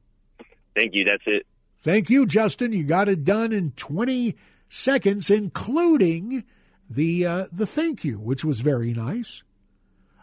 Thank 0.76 0.94
you. 0.94 1.06
That's 1.06 1.24
it. 1.26 1.46
Thank 1.82 2.10
you, 2.10 2.26
Justin. 2.26 2.72
You 2.72 2.86
got 2.86 3.10
it 3.10 3.24
done 3.24 3.52
in 3.52 3.72
20 3.72 4.36
seconds, 4.70 5.30
including 5.30 6.44
the 6.90 7.26
uh, 7.26 7.46
the 7.52 7.68
thank 7.68 8.04
you, 8.04 8.20
which 8.20 8.46
was 8.46 8.62
very 8.62 8.94
nice. 8.94 9.44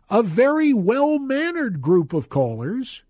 A 0.09 0.23
very 0.23 0.73
well 0.73 1.19
mannered 1.19 1.81
group 1.81 2.13
of 2.13 2.29
callers 2.29 3.05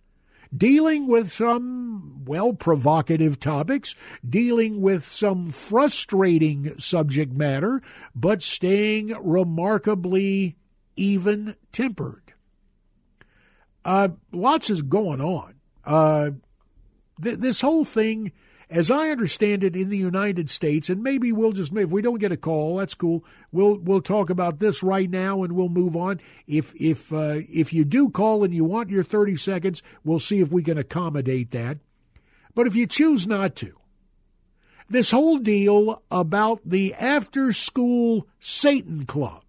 dealing 0.55 1.07
with 1.07 1.31
some, 1.31 2.25
well, 2.25 2.53
provocative 2.53 3.39
topics, 3.39 3.95
dealing 4.29 4.81
with 4.81 5.05
some 5.05 5.49
frustrating 5.51 6.79
subject 6.79 7.33
matter, 7.33 7.81
but 8.15 8.43
staying 8.43 9.15
remarkably 9.23 10.57
even 10.97 11.57
tempered. 11.73 12.35
Uh, 13.85 14.09
lots 14.33 14.71
is 14.71 14.83
going 14.83 15.21
on. 15.21 15.55
Uh, 15.85 16.31
th- 17.23 17.39
this 17.39 17.61
whole 17.61 17.85
thing, 17.85 18.33
as 18.69 18.91
I 18.91 19.11
understand 19.11 19.65
it, 19.65 19.75
in 19.75 19.89
the 19.89 19.97
United 19.97 20.51
States, 20.51 20.91
and 20.91 21.03
maybe 21.03 21.33
we'll 21.33 21.53
just 21.53 21.73
if 21.75 21.91
we 21.91 22.03
don't 22.03 22.19
get 22.19 22.33
a 22.33 22.37
call, 22.37 22.77
that's 22.77 22.95
cool. 22.95 23.25
We'll 23.51 23.79
we'll 23.79 24.03
talk 24.03 24.31
about 24.31 24.59
this 24.59 24.83
right 24.83 25.09
now, 25.09 25.43
and 25.43 25.55
we'll 25.55 25.71
move 25.71 25.97
on. 25.97 26.21
If 26.47 26.75
if 26.75 27.13
uh, 27.13 27.41
if 27.49 27.73
you 27.73 27.85
do 27.85 28.11
call 28.11 28.45
and 28.45 28.55
you 28.55 28.65
want 28.65 28.91
your 28.91 29.03
thirty 29.03 29.37
seconds, 29.37 29.83
we'll 30.05 30.19
see 30.19 30.41
if 30.41 30.53
we 30.53 30.63
can 30.63 30.79
accommodate 30.79 31.51
that. 31.53 31.79
But 32.55 32.67
if 32.67 32.77
you 32.77 32.87
choose 32.87 33.27
not 33.27 33.57
to, 33.57 33.79
this 34.89 35.13
whole 35.13 35.39
deal 35.39 36.03
about 36.11 36.61
the 36.65 36.95
after 36.95 37.53
school 37.53 38.27
Satan 38.41 39.07
Club 39.07 39.45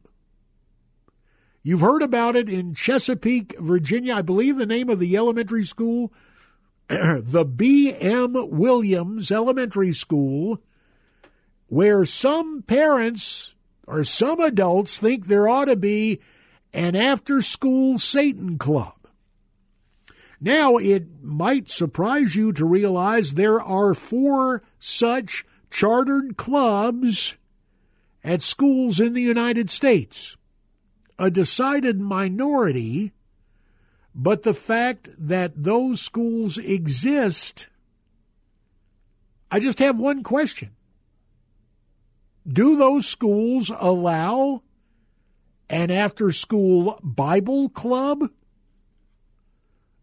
You've 1.64 1.82
heard 1.82 2.02
about 2.02 2.36
it 2.36 2.50
in 2.50 2.74
Chesapeake, 2.74 3.56
Virginia. 3.60 4.16
I 4.16 4.22
believe 4.24 4.58
the 4.58 4.66
name 4.66 4.90
of 4.90 5.00
the 5.00 5.16
elementary 5.16 5.64
school, 5.64 6.12
the 6.88 7.46
B.M. 7.46 8.36
Williams 8.50 9.32
Elementary 9.32 9.94
School, 9.94 10.60
where 11.68 12.04
some 12.04 12.64
parents 12.64 13.54
or 13.86 14.04
some 14.04 14.40
adults 14.40 15.00
think 15.00 15.28
there 15.28 15.48
ought 15.48 15.66
to 15.66 15.76
be 15.76 16.20
an 16.74 16.96
after 16.96 17.42
school 17.42 18.00
Satan 18.00 18.58
club. 18.58 18.96
Now, 20.40 20.78
it 20.78 21.22
might 21.22 21.70
surprise 21.70 22.36
you 22.36 22.52
to 22.54 22.66
realize 22.66 23.36
there 23.36 23.62
are 23.62 23.94
four 23.94 24.64
such 24.80 25.46
chartered 25.70 26.38
clubs 26.38 27.38
at 28.24 28.42
schools 28.42 29.00
in 29.00 29.14
the 29.14 29.22
United 29.22 29.70
States. 29.70 30.38
A 31.22 31.30
decided 31.30 32.00
minority, 32.00 33.12
but 34.16 34.42
the 34.42 34.56
fact 34.56 35.08
that 35.20 35.52
those 35.56 36.02
schools 36.02 36.58
exist, 36.58 37.68
I 39.52 39.60
just 39.60 39.78
have 39.78 40.00
one 40.00 40.24
question. 40.24 40.72
Do 42.52 42.76
those 42.76 43.06
schools 43.06 43.72
allow 43.80 44.64
an 45.70 45.92
after 45.92 46.32
school 46.32 47.00
Bible 47.04 47.70
club? 47.70 48.32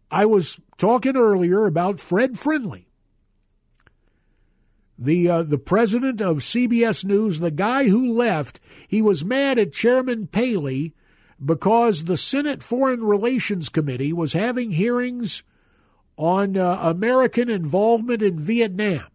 I 0.09 0.25
was 0.25 0.61
talking 0.77 1.17
earlier 1.17 1.65
about 1.65 1.99
Fred 1.99 2.39
Friendly, 2.39 2.87
the 4.97 5.29
uh, 5.29 5.43
the 5.43 5.57
president 5.57 6.21
of 6.21 6.37
CBS 6.37 7.03
News, 7.03 7.39
the 7.39 7.51
guy 7.51 7.89
who 7.89 8.09
left. 8.09 8.61
He 8.87 9.01
was 9.01 9.25
mad 9.25 9.59
at 9.59 9.73
Chairman 9.73 10.27
Paley 10.27 10.93
because 11.43 12.03
the 12.03 12.17
Senate 12.17 12.61
Foreign 12.61 13.03
Relations 13.03 13.69
Committee 13.69 14.13
was 14.13 14.33
having 14.33 14.71
hearings 14.71 15.43
on 16.17 16.57
uh, 16.57 16.79
American 16.81 17.49
involvement 17.49 18.21
in 18.21 18.39
Vietnam. 18.39 19.07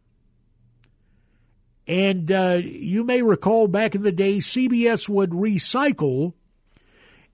And 1.87 2.33
uh, 2.33 2.61
you 2.63 3.05
may 3.05 3.21
recall 3.21 3.69
back 3.69 3.95
in 3.95 4.03
the 4.03 4.13
day, 4.13 4.39
CBS 4.39 5.09
would 5.09 5.31
recycle 5.31 6.33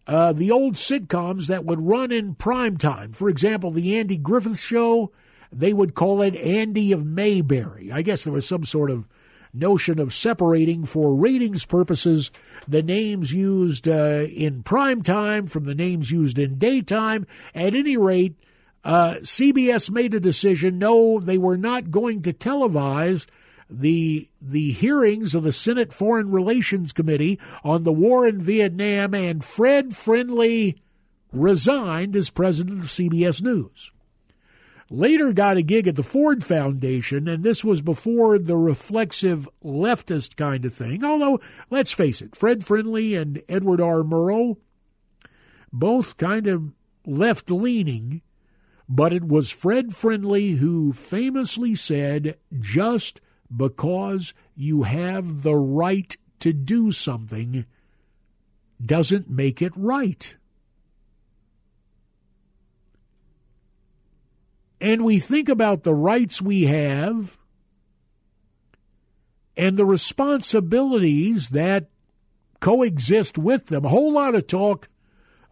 uh, 0.08 0.32
the 0.32 0.50
old 0.50 0.74
sitcoms 0.74 1.46
that 1.46 1.64
would 1.64 1.80
run 1.80 2.10
in 2.10 2.34
prime 2.34 2.76
time. 2.76 3.12
For 3.12 3.28
example, 3.28 3.70
the 3.70 3.96
Andy 3.96 4.16
Griffith 4.16 4.58
Show, 4.58 5.12
they 5.52 5.72
would 5.72 5.94
call 5.94 6.20
it 6.20 6.34
Andy 6.34 6.90
of 6.90 7.06
Mayberry. 7.06 7.92
I 7.92 8.02
guess 8.02 8.24
there 8.24 8.32
was 8.32 8.48
some 8.48 8.64
sort 8.64 8.90
of 8.90 9.06
notion 9.52 9.98
of 9.98 10.14
separating 10.14 10.84
for 10.84 11.14
ratings 11.14 11.64
purposes 11.64 12.30
the 12.68 12.82
names 12.82 13.32
used 13.32 13.88
uh, 13.88 14.26
in 14.28 14.62
prime 14.62 15.02
time 15.02 15.46
from 15.46 15.64
the 15.64 15.74
names 15.74 16.10
used 16.10 16.38
in 16.38 16.58
daytime. 16.58 17.26
At 17.54 17.74
any 17.74 17.96
rate, 17.96 18.36
uh, 18.84 19.16
CBS 19.22 19.90
made 19.90 20.14
a 20.14 20.20
decision 20.20 20.78
no, 20.78 21.20
they 21.20 21.38
were 21.38 21.56
not 21.56 21.90
going 21.90 22.22
to 22.22 22.32
televise 22.32 23.26
the 23.68 24.28
the 24.42 24.72
hearings 24.72 25.34
of 25.34 25.44
the 25.44 25.52
Senate 25.52 25.92
Foreign 25.92 26.30
Relations 26.30 26.92
Committee 26.92 27.38
on 27.62 27.84
the 27.84 27.92
war 27.92 28.26
in 28.26 28.40
Vietnam, 28.40 29.14
and 29.14 29.44
Fred 29.44 29.94
Friendly 29.96 30.82
resigned 31.32 32.16
as 32.16 32.30
president 32.30 32.80
of 32.80 32.86
CBS 32.86 33.40
News. 33.42 33.92
Later 34.92 35.32
got 35.32 35.56
a 35.56 35.62
gig 35.62 35.86
at 35.86 35.94
the 35.94 36.02
Ford 36.02 36.42
Foundation, 36.44 37.28
and 37.28 37.44
this 37.44 37.64
was 37.64 37.80
before 37.80 38.40
the 38.40 38.56
reflexive 38.56 39.48
leftist 39.64 40.34
kind 40.34 40.64
of 40.64 40.74
thing. 40.74 41.04
Although, 41.04 41.40
let's 41.70 41.92
face 41.92 42.20
it, 42.20 42.34
Fred 42.34 42.64
Friendly 42.64 43.14
and 43.14 43.40
Edward 43.48 43.80
R. 43.80 44.02
Murrow, 44.02 44.56
both 45.72 46.16
kind 46.16 46.48
of 46.48 46.72
left 47.06 47.52
leaning, 47.52 48.20
but 48.88 49.12
it 49.12 49.22
was 49.22 49.52
Fred 49.52 49.94
Friendly 49.94 50.52
who 50.52 50.92
famously 50.92 51.76
said, 51.76 52.36
just 52.58 53.20
because 53.56 54.34
you 54.56 54.82
have 54.82 55.42
the 55.42 55.54
right 55.54 56.16
to 56.40 56.52
do 56.52 56.90
something 56.90 57.64
doesn't 58.84 59.30
make 59.30 59.62
it 59.62 59.72
right. 59.76 60.34
And 64.80 65.04
we 65.04 65.18
think 65.18 65.48
about 65.48 65.82
the 65.82 65.94
rights 65.94 66.40
we 66.40 66.64
have 66.64 67.36
and 69.56 69.76
the 69.76 69.84
responsibilities 69.84 71.50
that 71.50 71.90
coexist 72.60 73.36
with 73.36 73.66
them. 73.66 73.84
A 73.84 73.90
whole 73.90 74.12
lot 74.12 74.34
of 74.34 74.46
talk 74.46 74.88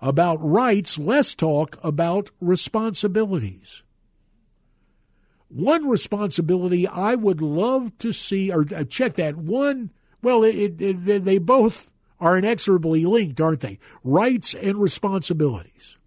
about 0.01 0.43
rights, 0.43 0.99
less 0.99 1.35
talk 1.35 1.77
about 1.83 2.31
responsibilities. 2.41 3.83
One 5.49 5.89
responsibility 5.89 6.87
I 6.87 7.15
would 7.15 7.43
love 7.43 7.97
to 7.99 8.13
see, 8.13 8.51
or 8.51 8.65
uh, 8.75 8.85
check 8.85 9.15
that 9.15 9.37
one, 9.37 9.91
well, 10.23 10.43
it, 10.43 10.81
it, 10.81 11.25
they 11.25 11.39
both 11.39 11.91
are 12.19 12.37
inexorably 12.37 13.05
linked, 13.05 13.41
aren't 13.41 13.61
they? 13.61 13.79
Rights 14.03 14.55
and 14.55 14.79
responsibilities. 14.79 15.98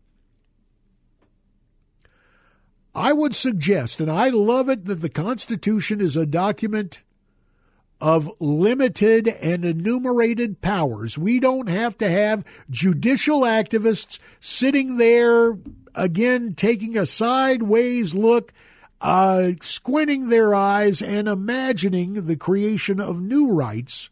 I 2.93 3.13
would 3.13 3.36
suggest, 3.36 4.01
and 4.01 4.12
I 4.12 4.30
love 4.30 4.67
it, 4.69 4.86
that 4.86 4.95
the 4.95 5.10
Constitution 5.10 6.01
is 6.01 6.17
a 6.17 6.25
document 6.25 7.04
of 8.01 8.32
limited 8.39 9.27
and 9.27 9.63
enumerated 9.63 10.60
powers. 10.62 11.17
We 11.17 11.39
don't 11.39 11.69
have 11.69 11.97
to 11.99 12.10
have 12.10 12.43
judicial 12.69 13.41
activists 13.41 14.19
sitting 14.39 14.97
there, 14.97 15.58
again, 15.93 16.56
taking 16.56 16.97
a 16.97 17.06
sideways 17.06 18.15
look 18.15 18.51
uh, 19.01 19.51
squinting 19.62 20.30
their 20.30 20.54
eyes 20.54 21.01
and 21.01 21.27
imagining 21.27 22.25
the 22.25 22.36
creation 22.36 22.99
of 22.99 23.21
new 23.21 23.51
rights. 23.51 24.10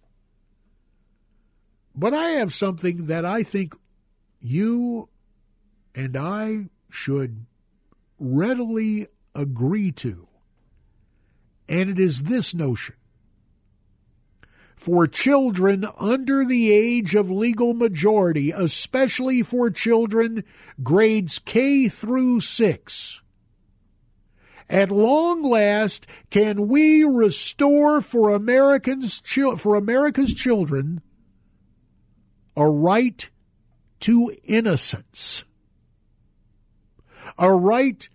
But 1.95 2.13
I 2.13 2.29
have 2.31 2.53
something 2.53 3.05
that 3.05 3.25
I 3.25 3.43
think 3.43 3.75
you 4.39 5.09
and 5.93 6.15
I 6.15 6.69
should 6.89 7.45
readily 8.19 9.08
agree 9.34 9.91
to. 9.93 10.27
And 11.67 11.89
it 11.89 11.99
is 11.99 12.23
this 12.23 12.53
notion. 12.53 12.95
For 14.75 15.08
children 15.08 15.86
under 15.99 16.45
the 16.45 16.71
age 16.71 17.13
of 17.13 17.29
legal 17.29 17.73
majority, 17.73 18.51
especially 18.51 19.41
for 19.41 19.69
children 19.69 20.43
grades 20.82 21.39
K 21.39 21.88
through 21.88 22.39
6, 22.39 23.21
at 24.69 24.91
long 24.91 25.41
last 25.43 26.08
can 26.29 26.67
we 26.67 27.03
restore 27.03 28.01
for 28.01 28.34
Americans 28.34 29.21
for 29.58 29.75
America's 29.75 30.34
children 30.34 31.01
a 32.55 32.69
right 32.69 33.29
to 34.01 34.36
innocence, 34.43 35.43
a 37.39 37.52
right 37.52 38.08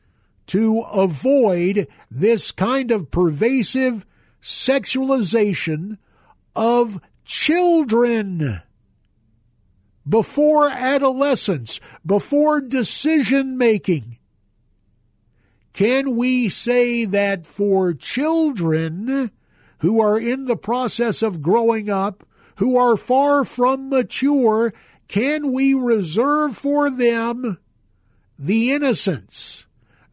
to 0.47 0.81
avoid 0.81 1.89
this 2.11 2.53
kind 2.53 2.91
of 2.91 3.11
pervasive 3.11 4.05
sexualization 4.43 5.99
of 6.55 7.01
children 7.25 8.61
before 10.07 10.69
adolescence, 10.69 11.81
before 12.05 12.61
decision 12.61 13.57
making. 13.57 14.19
Can 15.73 16.15
we 16.15 16.49
say 16.49 17.05
that 17.07 17.47
for 17.47 17.95
children 17.95 19.31
who 19.79 20.01
are 20.01 20.19
in 20.19 20.45
the 20.45 20.57
process 20.57 21.23
of 21.23 21.43
growing 21.43 21.89
up, 21.89 22.25
who 22.57 22.77
are 22.77 22.97
far 22.97 23.45
from 23.45 23.89
mature, 23.89 24.73
can 25.09 25.53
we 25.53 25.75
reserve 25.75 26.57
for 26.57 26.91
them 26.91 27.59
the 28.39 28.73
innocence, 28.73 29.67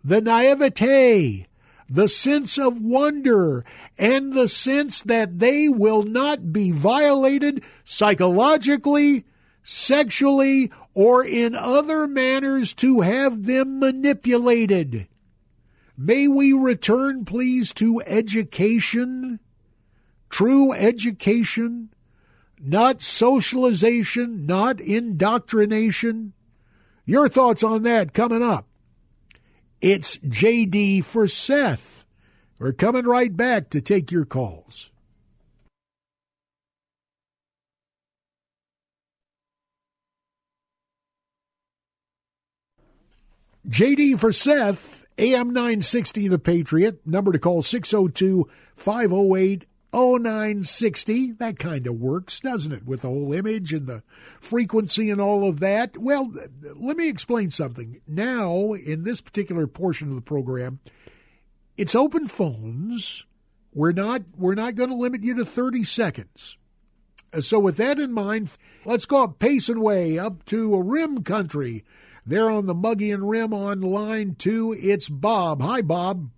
the 0.03 0.21
naivete, 0.21 1.47
the 1.89 2.07
sense 2.07 2.57
of 2.57 2.81
wonder, 2.81 3.65
and 3.97 4.34
the 4.34 4.47
sense 4.47 5.01
that 5.01 5.39
they 5.39 5.67
will 5.67 6.03
not 6.03 6.53
be 6.53 6.71
violated 6.71 7.63
psychologically, 7.84 9.25
sexually, 9.63 10.71
or 10.93 11.23
in 11.23 11.55
other 11.55 12.07
manners 12.07 12.73
to 12.75 13.01
have 13.01 13.43
them 13.43 13.79
manipulated? 13.79 15.07
May 15.97 16.27
we 16.27 16.53
return, 16.53 17.25
please, 17.25 17.73
to 17.73 18.01
education, 18.05 19.39
true 20.29 20.73
education, 20.73 21.89
not 22.60 23.01
socialization, 23.01 24.45
not 24.45 24.79
indoctrination. 24.79 26.34
Your 27.05 27.27
thoughts 27.27 27.63
on 27.63 27.83
that 27.83 28.13
coming 28.13 28.43
up. 28.43 28.67
It's 29.81 30.17
JD 30.19 31.03
for 31.03 31.27
Seth. 31.27 32.05
We're 32.59 32.73
coming 32.73 33.05
right 33.05 33.35
back 33.35 33.69
to 33.71 33.81
take 33.81 34.11
your 34.11 34.25
calls. 34.25 34.91
JD 43.67 44.19
for 44.19 44.31
Seth, 44.31 45.05
AM 45.17 45.53
960 45.53 46.27
The 46.27 46.39
Patriot, 46.39 47.05
number 47.05 47.31
to 47.31 47.39
call 47.39 47.61
602 47.61 48.49
508 48.75 49.65
0960. 49.93 51.34
That 51.34 51.60
kind 51.60 51.86
of 51.88 51.95
works, 51.95 52.39
doesn't 52.39 52.71
it? 52.71 52.86
With 52.86 53.01
the 53.01 53.10
whole 53.10 53.34
image 53.34 53.73
and 53.73 53.88
the 53.88 54.04
frequency 54.39 55.10
and 55.10 55.19
all 55.19 55.47
of 55.47 55.60
that. 55.60 55.97
Well, 55.97 56.32
let 56.75 56.97
me 56.97 57.10
explain 57.10 57.49
something. 57.49 58.01
Now, 58.08 58.73
in 58.73 59.04
this 59.04 59.21
particular 59.21 59.67
portion 59.67 60.10
of 60.10 60.15
the 60.15 60.21
program, 60.21 60.80
it's 61.77 61.95
open 61.95 62.27
phones. 62.27 63.25
We're 63.73 63.91
not 63.91 64.23
we're 64.38 64.56
not 64.56 64.75
going 64.75 64.89
to 64.89 64.95
limit 64.95 65.23
you 65.23 65.34
to 65.36 65.45
30 65.45 65.84
seconds. 65.84 66.58
Uh, 67.34 67.41
so 67.41 67.60
with 67.60 67.77
that 67.77 67.99
in 67.99 68.12
mind, 68.12 68.58
let's 68.86 69.06
go 69.06 69.23
up 69.23 69.39
Payson 69.39 69.80
Way 69.82 70.19
up 70.19 70.45
to 70.45 70.75
a 70.75 70.82
rim 70.82 71.23
country. 71.23 71.84
There 72.25 72.51
on 72.51 72.67
the 72.67 72.75
Mogollon 72.75 73.27
Rim 73.27 73.54
on 73.54 73.82
line 73.82 74.36
two, 74.38 74.75
it's 74.77 75.10
Bob. 75.10 75.62
Hi, 75.62 75.82
Bob. 75.82 76.30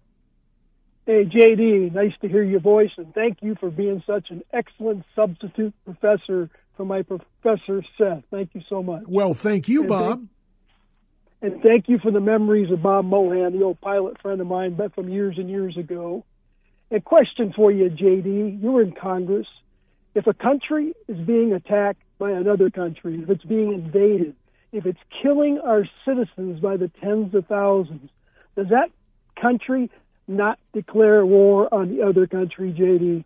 Hey, 1.06 1.26
JD, 1.26 1.94
nice 1.94 2.13
to 2.22 2.30
hear 2.30 2.44
your 2.44 2.62
voice, 2.62 2.92
and 2.96 3.13
thank 3.13 3.39
you 3.42 3.56
for 3.60 3.70
being 3.70 4.02
such 4.08 4.30
an 4.30 4.42
excellent 4.54 5.04
substitute 5.13 5.74
professor 5.84 6.50
for 6.78 6.86
my 6.86 7.02
professor, 7.02 7.84
Seth. 7.98 8.24
Thank 8.32 8.52
you 8.54 8.62
so 8.70 8.82
much. 8.82 9.04
Well, 9.06 9.34
thank 9.34 9.68
you, 9.68 9.82
and 9.82 9.89
Bob. 9.89 10.28
Thank, 11.42 11.54
and 11.56 11.62
thank 11.62 11.89
you 11.89 12.00
for 12.00 12.10
the 12.10 12.22
memories 12.22 12.72
of 12.72 12.82
Bob 12.82 13.04
Mohan, 13.04 13.52
the 13.52 13.66
old 13.66 13.82
pilot 13.82 14.22
friend 14.22 14.39
of 14.39 14.48
mine, 14.48 14.76
but 14.76 14.96
from 14.96 15.10
years 15.10 15.38
and 15.38 15.50
years 15.50 15.76
ago. 15.76 16.24
A 16.89 17.02
question 17.02 17.52
for 17.54 17.70
you, 17.70 17.89
JD. 17.89 18.62
You 18.63 18.72
were 18.72 18.82
in 18.82 18.94
Congress. 18.94 19.48
If 20.16 20.26
a 20.26 20.34
country 20.34 20.94
is 21.10 21.18
being 21.18 21.52
attacked 21.52 22.02
by 22.18 22.32
another 22.32 22.70
country, 22.70 23.20
if 23.22 23.30
it's 23.30 23.44
being 23.44 23.74
invaded, 23.74 24.36
if 24.72 24.86
it's 24.86 25.00
killing 25.22 25.60
our 25.60 25.84
citizens 26.06 26.62
by 26.62 26.78
the 26.78 26.89
tens 27.02 27.36
of 27.36 27.46
thousands, 27.48 28.10
does 28.56 28.68
that 28.70 28.89
country 29.42 29.89
not 30.28 30.60
declare 30.74 31.26
war 31.26 31.74
on 31.74 31.90
the 31.90 32.02
other 32.02 32.28
country, 32.28 32.74
JD? 32.74 33.26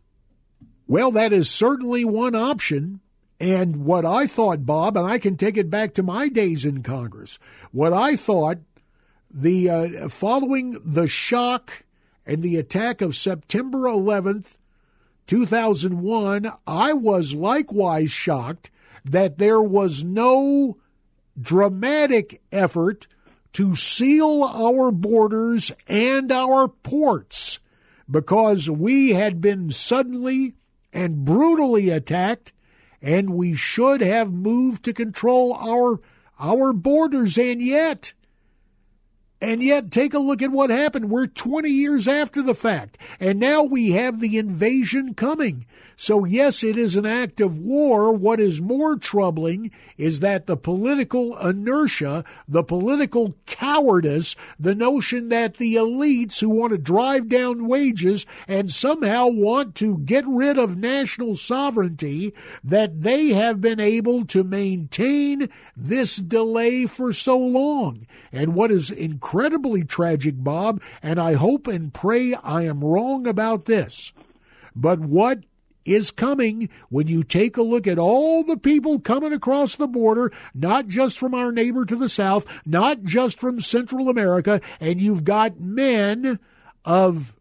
Well, 0.87 1.11
that 1.11 1.33
is 1.33 1.49
certainly 1.49 2.05
one 2.05 2.35
option. 2.35 3.01
And 3.39 3.85
what 3.85 4.05
I 4.05 4.25
thought, 4.25 4.65
Bob, 4.65 4.97
and 4.97 5.05
I 5.05 5.19
can 5.19 5.37
take 5.37 5.57
it 5.57 5.69
back 5.69 5.93
to 5.95 6.03
my 6.03 6.27
days 6.27 6.65
in 6.65 6.81
Congress, 6.81 7.37
what 7.71 7.93
I 7.93 8.15
thought 8.15 8.57
the 9.29 9.69
uh, 9.69 10.09
following 10.09 10.81
the 10.83 11.07
shock 11.07 11.83
and 12.25 12.41
the 12.41 12.55
attack 12.55 13.01
of 13.01 13.15
September 13.15 13.79
11th, 13.79 14.57
2001, 15.27 16.51
I 16.65 16.93
was 16.93 17.33
likewise 17.33 18.11
shocked 18.11 18.71
that 19.05 19.37
there 19.37 19.61
was 19.61 20.03
no 20.03 20.77
dramatic 21.39 22.41
effort 22.51 23.07
to 23.57 23.75
seal 23.75 24.43
our 24.43 24.91
borders 24.91 25.71
and 25.87 26.31
our 26.31 26.67
ports 26.67 27.59
because 28.07 28.69
we 28.69 29.15
had 29.15 29.41
been 29.41 29.71
suddenly 29.71 30.53
and 30.93 31.25
brutally 31.25 31.89
attacked 31.89 32.53
and 33.01 33.31
we 33.31 33.55
should 33.55 33.99
have 33.99 34.31
moved 34.31 34.85
to 34.85 34.93
control 34.93 35.55
our 35.55 35.99
our 36.39 36.71
borders. 36.71 37.35
And 37.39 37.59
yet 37.59 38.13
and 39.39 39.61
yet 39.61 39.91
take 39.91 40.13
a 40.13 40.19
look 40.19 40.41
at 40.41 40.51
what 40.51 40.69
happened 40.69 41.09
we're 41.09 41.25
20 41.25 41.69
years 41.69 42.07
after 42.07 42.41
the 42.41 42.55
fact 42.55 42.97
and 43.19 43.39
now 43.39 43.63
we 43.63 43.91
have 43.91 44.19
the 44.19 44.37
invasion 44.37 45.13
coming 45.13 45.65
so, 45.99 46.25
yes, 46.25 46.63
it 46.63 46.77
is 46.77 46.95
an 46.95 47.07
act 47.07 47.41
of 47.41 47.57
war. 47.57 48.11
What 48.11 48.39
is 48.39 48.61
more 48.61 48.97
troubling 48.97 49.71
is 49.97 50.19
that 50.19 50.45
the 50.45 50.55
political 50.55 51.35
inertia, 51.39 52.23
the 52.47 52.63
political 52.63 53.35
cowardice, 53.47 54.35
the 54.59 54.75
notion 54.75 55.29
that 55.29 55.57
the 55.57 55.73
elites 55.73 56.39
who 56.39 56.49
want 56.49 56.73
to 56.73 56.77
drive 56.77 57.29
down 57.29 57.67
wages 57.67 58.27
and 58.47 58.69
somehow 58.69 59.25
want 59.25 59.73
to 59.77 59.97
get 59.97 60.23
rid 60.27 60.59
of 60.59 60.77
national 60.77 61.35
sovereignty, 61.35 62.31
that 62.63 63.01
they 63.01 63.29
have 63.29 63.59
been 63.59 63.79
able 63.79 64.23
to 64.27 64.43
maintain 64.43 65.49
this 65.75 66.17
delay 66.17 66.85
for 66.85 67.11
so 67.11 67.39
long. 67.39 68.05
And 68.31 68.53
what 68.53 68.69
is 68.69 68.91
incredibly 69.27 69.83
tragic, 69.83 70.35
Bob, 70.37 70.81
and 71.03 71.19
I 71.19 71.33
hope 71.33 71.67
and 71.67 71.93
pray 71.93 72.33
I 72.33 72.61
am 72.61 72.81
wrong 72.81 73.27
about 73.27 73.65
this, 73.65 74.13
but 74.73 75.01
what 75.01 75.43
is 75.83 76.11
coming 76.11 76.69
when 76.87 77.07
you 77.07 77.23
take 77.23 77.57
a 77.57 77.61
look 77.61 77.87
at 77.87 77.99
all 77.99 78.41
the 78.41 78.55
people 78.55 79.01
coming 79.01 79.33
across 79.33 79.75
the 79.75 79.87
border, 79.87 80.31
not 80.53 80.87
just 80.87 81.19
from 81.19 81.33
our 81.33 81.51
neighbor 81.51 81.83
to 81.85 81.97
the 81.97 82.07
south, 82.07 82.45
not 82.65 83.03
just 83.03 83.37
from 83.37 83.59
Central 83.59 84.07
America, 84.07 84.61
and 84.79 85.01
you've 85.01 85.25
got 85.25 85.59
men 85.59 86.39
of 86.85 87.35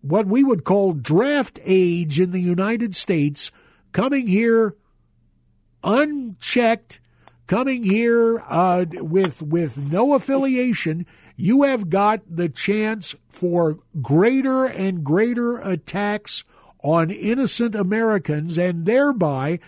what 0.00 0.26
we 0.26 0.42
would 0.42 0.64
call 0.64 0.92
draft 0.92 1.60
age 1.62 2.18
in 2.18 2.32
the 2.32 2.40
United 2.40 2.96
States 2.96 3.52
coming 3.92 4.26
here 4.26 4.74
unchecked, 5.84 7.00
coming 7.46 7.84
here 7.84 8.42
uh, 8.48 8.84
with 8.94 9.40
with 9.40 9.78
no 9.78 10.14
affiliation. 10.14 11.06
You 11.40 11.62
have 11.62 11.88
got 11.88 12.22
the 12.28 12.48
chance 12.48 13.14
for 13.28 13.78
greater 14.02 14.64
and 14.64 15.04
greater 15.04 15.58
attacks 15.58 16.44
on 16.82 17.10
innocent 17.10 17.76
Americans 17.76 18.58
and 18.58 18.84
thereby 18.84 19.60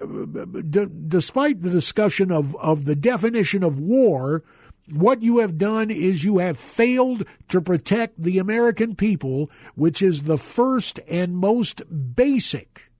D- 0.00 0.86
despite 1.08 1.60
the 1.60 1.70
discussion 1.70 2.32
of, 2.32 2.56
of 2.56 2.84
the 2.84 2.96
definition 2.96 3.62
of 3.62 3.78
war, 3.78 4.42
what 4.90 5.22
you 5.22 5.38
have 5.38 5.58
done 5.58 5.90
is 5.90 6.24
you 6.24 6.38
have 6.38 6.58
failed 6.58 7.24
to 7.48 7.60
protect 7.60 8.20
the 8.20 8.38
American 8.38 8.96
people, 8.96 9.50
which 9.74 10.00
is 10.00 10.22
the 10.22 10.38
first 10.38 11.00
and 11.06 11.36
most 11.36 11.82
basic 12.16 12.90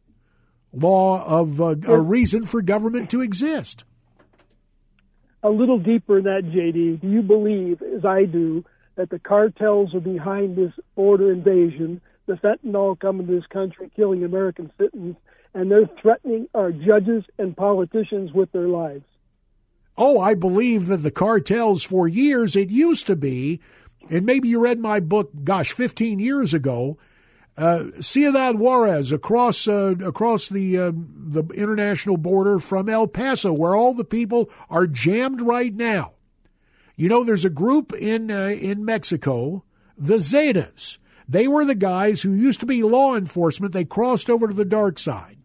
law 0.72 1.24
of 1.24 1.60
uh, 1.60 1.76
a 1.86 1.98
reason 1.98 2.44
for 2.44 2.60
government 2.60 3.08
to 3.10 3.22
exist. 3.22 3.84
A 5.42 5.48
little 5.50 5.78
deeper 5.78 6.18
in 6.18 6.24
that, 6.24 6.44
JD, 6.44 7.00
do 7.00 7.08
you 7.08 7.22
believe, 7.22 7.80
as 7.82 8.04
I 8.04 8.24
do, 8.24 8.64
that 8.96 9.10
the 9.10 9.18
cartels 9.18 9.94
are 9.94 10.00
behind 10.00 10.56
this 10.56 10.72
border 10.94 11.32
invasion 11.32 12.00
the 12.26 12.34
fentanyl 12.34 12.98
coming 12.98 13.26
to 13.26 13.32
this 13.32 13.46
country, 13.46 13.90
killing 13.96 14.22
American 14.22 14.70
citizens, 14.78 15.16
and 15.52 15.70
they're 15.70 15.90
threatening 16.00 16.48
our 16.54 16.70
judges 16.70 17.24
and 17.38 17.56
politicians 17.56 18.32
with 18.32 18.52
their 18.52 18.68
lives. 18.68 19.04
Oh, 19.96 20.20
I 20.20 20.34
believe 20.34 20.86
that 20.86 20.98
the 20.98 21.10
cartels, 21.10 21.82
for 21.82 22.06
years, 22.06 22.54
it 22.54 22.70
used 22.70 23.06
to 23.08 23.16
be, 23.16 23.60
and 24.08 24.24
maybe 24.24 24.48
you 24.48 24.60
read 24.60 24.78
my 24.78 25.00
book, 25.00 25.30
gosh, 25.42 25.72
15 25.72 26.20
years 26.20 26.54
ago. 26.54 26.98
Uh, 27.60 27.90
Ciudad 28.00 28.58
Juarez, 28.58 29.12
across 29.12 29.68
uh, 29.68 29.94
across 30.02 30.48
the 30.48 30.78
uh, 30.78 30.92
the 30.94 31.44
international 31.54 32.16
border 32.16 32.58
from 32.58 32.88
El 32.88 33.06
Paso, 33.06 33.52
where 33.52 33.74
all 33.74 33.92
the 33.92 34.04
people 34.04 34.50
are 34.70 34.86
jammed 34.86 35.42
right 35.42 35.74
now. 35.74 36.14
You 36.96 37.10
know, 37.10 37.22
there's 37.22 37.44
a 37.44 37.50
group 37.50 37.92
in 37.92 38.30
uh, 38.30 38.46
in 38.46 38.84
Mexico, 38.84 39.62
the 39.98 40.16
Zetas, 40.16 40.96
they 41.30 41.46
were 41.46 41.64
the 41.64 41.76
guys 41.76 42.22
who 42.22 42.32
used 42.32 42.58
to 42.58 42.66
be 42.66 42.82
law 42.82 43.14
enforcement. 43.14 43.72
They 43.72 43.84
crossed 43.84 44.28
over 44.28 44.48
to 44.48 44.54
the 44.54 44.64
dark 44.64 44.98
side. 44.98 45.36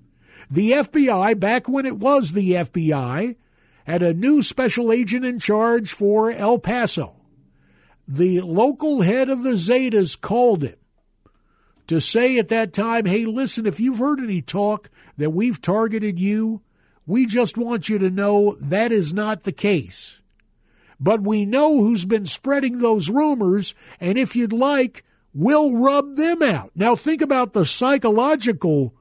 The 0.49 0.71
FBI, 0.71 1.39
back 1.39 1.69
when 1.69 1.86
it 1.86 1.97
was 1.97 2.32
the 2.32 2.54
FBI, 2.54 3.36
had 3.86 4.01
a 4.01 4.15
new 4.15 4.41
special 4.41 4.91
agent 4.91 5.25
in 5.25 5.38
charge 5.38 5.93
for 5.93 6.32
El 6.32 6.58
Paso. 6.58 7.17
The 8.08 8.41
local 8.41 9.01
head 9.01 9.30
of 9.30 9.43
the 9.43 9.51
Zetas 9.51 10.19
called 10.19 10.63
him 10.63 10.78
to 11.88 12.00
say 12.00 12.38
at 12.38 12.48
that 12.50 12.74
time, 12.74 13.06
hey, 13.06 13.26
listen, 13.26 13.65
if 13.65 13.80
you've 13.80 14.00
heard 14.00 14.19
any 14.19 14.41
talk 14.41 14.89
that 15.17 15.32
we've 15.32 15.62
targeted 15.62 16.19
you, 16.19 16.62
we 17.06 17.26
just 17.26 17.58
want 17.58 17.89
you 17.89 17.98
to 18.00 18.10
know 18.10 18.58
that 18.60 18.91
is 18.91 19.13
not 19.13 19.43
the 19.43 19.52
case. 19.52 20.19
But 21.00 21.21
we 21.21 21.45
know 21.45 21.82
who's 21.82 22.06
been 22.06 22.26
spreading 22.26 22.80
those 22.80 23.10
rumors, 23.10 23.76
and 24.00 24.17
if 24.17 24.36
you'd 24.36 24.54
like, 24.54 25.04
we'll 25.34 25.74
rub 25.74 26.15
them 26.15 26.41
out. 26.41 26.71
Now, 26.76 26.95
think 26.95 27.21
about 27.21 27.54
the 27.54 27.65
psychological 27.65 28.93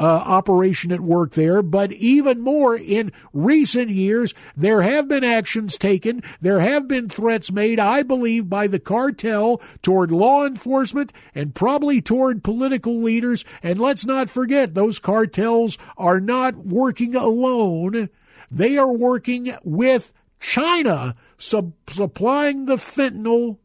uh, 0.00 0.02
operation 0.02 0.92
at 0.92 1.00
work 1.00 1.32
there, 1.32 1.60
but 1.60 1.92
even 1.92 2.40
more 2.40 2.74
in 2.74 3.12
recent 3.34 3.90
years, 3.90 4.32
there 4.56 4.80
have 4.80 5.06
been 5.08 5.22
actions 5.22 5.76
taken. 5.76 6.22
There 6.40 6.60
have 6.60 6.88
been 6.88 7.10
threats 7.10 7.52
made, 7.52 7.78
I 7.78 8.02
believe, 8.02 8.48
by 8.48 8.66
the 8.66 8.80
cartel 8.80 9.60
toward 9.82 10.10
law 10.10 10.46
enforcement 10.46 11.12
and 11.34 11.54
probably 11.54 12.00
toward 12.00 12.42
political 12.42 13.02
leaders. 13.02 13.44
And 13.62 13.78
let's 13.78 14.06
not 14.06 14.30
forget, 14.30 14.72
those 14.72 14.98
cartels 14.98 15.76
are 15.98 16.18
not 16.18 16.56
working 16.56 17.14
alone. 17.14 18.08
They 18.50 18.78
are 18.78 18.92
working 18.92 19.54
with 19.62 20.14
China, 20.40 21.14
sub- 21.36 21.74
supplying 21.90 22.64
the 22.64 22.76
fentanyl 22.76 23.58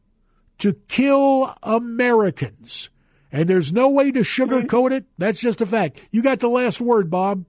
to 0.58 0.74
kill 0.86 1.54
Americans. 1.62 2.90
And 3.32 3.48
there's 3.48 3.72
no 3.72 3.90
way 3.90 4.12
to 4.12 4.20
sugarcoat 4.20 4.92
it. 4.92 5.04
That's 5.18 5.40
just 5.40 5.60
a 5.60 5.66
fact. 5.66 6.06
You 6.10 6.22
got 6.22 6.40
the 6.40 6.48
last 6.48 6.80
word, 6.80 7.10
Bob. 7.10 7.44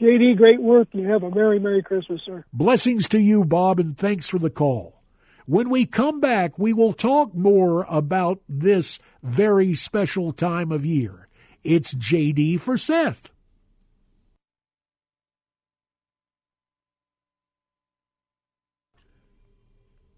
JD, 0.00 0.36
great 0.36 0.62
work. 0.62 0.88
You 0.92 1.08
have 1.08 1.22
a 1.24 1.30
Merry, 1.30 1.58
Merry 1.58 1.82
Christmas, 1.82 2.20
sir. 2.24 2.44
Blessings 2.52 3.08
to 3.08 3.18
you, 3.18 3.44
Bob, 3.44 3.80
and 3.80 3.96
thanks 3.96 4.28
for 4.28 4.38
the 4.38 4.50
call. 4.50 5.02
When 5.46 5.70
we 5.70 5.86
come 5.86 6.20
back, 6.20 6.58
we 6.58 6.72
will 6.72 6.92
talk 6.92 7.34
more 7.34 7.86
about 7.88 8.40
this 8.48 8.98
very 9.22 9.74
special 9.74 10.32
time 10.32 10.70
of 10.70 10.84
year. 10.84 11.26
It's 11.64 11.94
JD 11.94 12.60
for 12.60 12.76
Seth. 12.76 13.32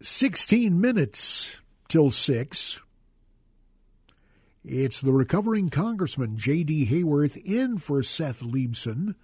Sixteen 0.03 0.81
minutes 0.81 1.61
till 1.89 2.11
six. 2.11 2.81
It's 4.63 5.01
the 5.01 5.13
recovering 5.13 5.71
Congressman 5.71 6.37
J.D. 6.37 6.87
Hayworth 6.89 7.43
in 7.47 7.79
for 7.79 8.03
Seth 8.03 8.43
Leibsohn 8.43 9.15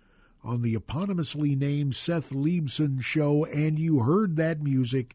on 0.42 0.62
the 0.62 0.74
eponymously 0.74 1.54
named 1.54 1.94
Seth 1.94 2.30
Leibsohn 2.30 3.02
Show, 3.02 3.44
and 3.44 3.78
you 3.78 4.00
heard 4.00 4.36
that 4.36 4.62
music. 4.62 5.14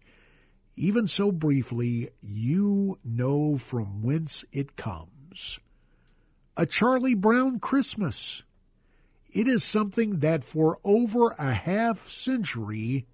Even 0.75 1.07
so 1.07 1.31
briefly, 1.31 2.10
you 2.21 2.99
know 3.03 3.57
from 3.57 4.03
whence 4.03 4.45
it 4.51 4.75
comes. 4.75 5.60
A 6.55 6.67
Charlie 6.67 7.15
Brown 7.15 7.60
Christmas. 7.60 8.43
It 9.31 9.47
is 9.47 9.63
something 9.63 10.19
that 10.19 10.43
for 10.43 10.77
over 10.84 11.31
a 11.31 11.53
half 11.53 12.07
century 12.07 13.07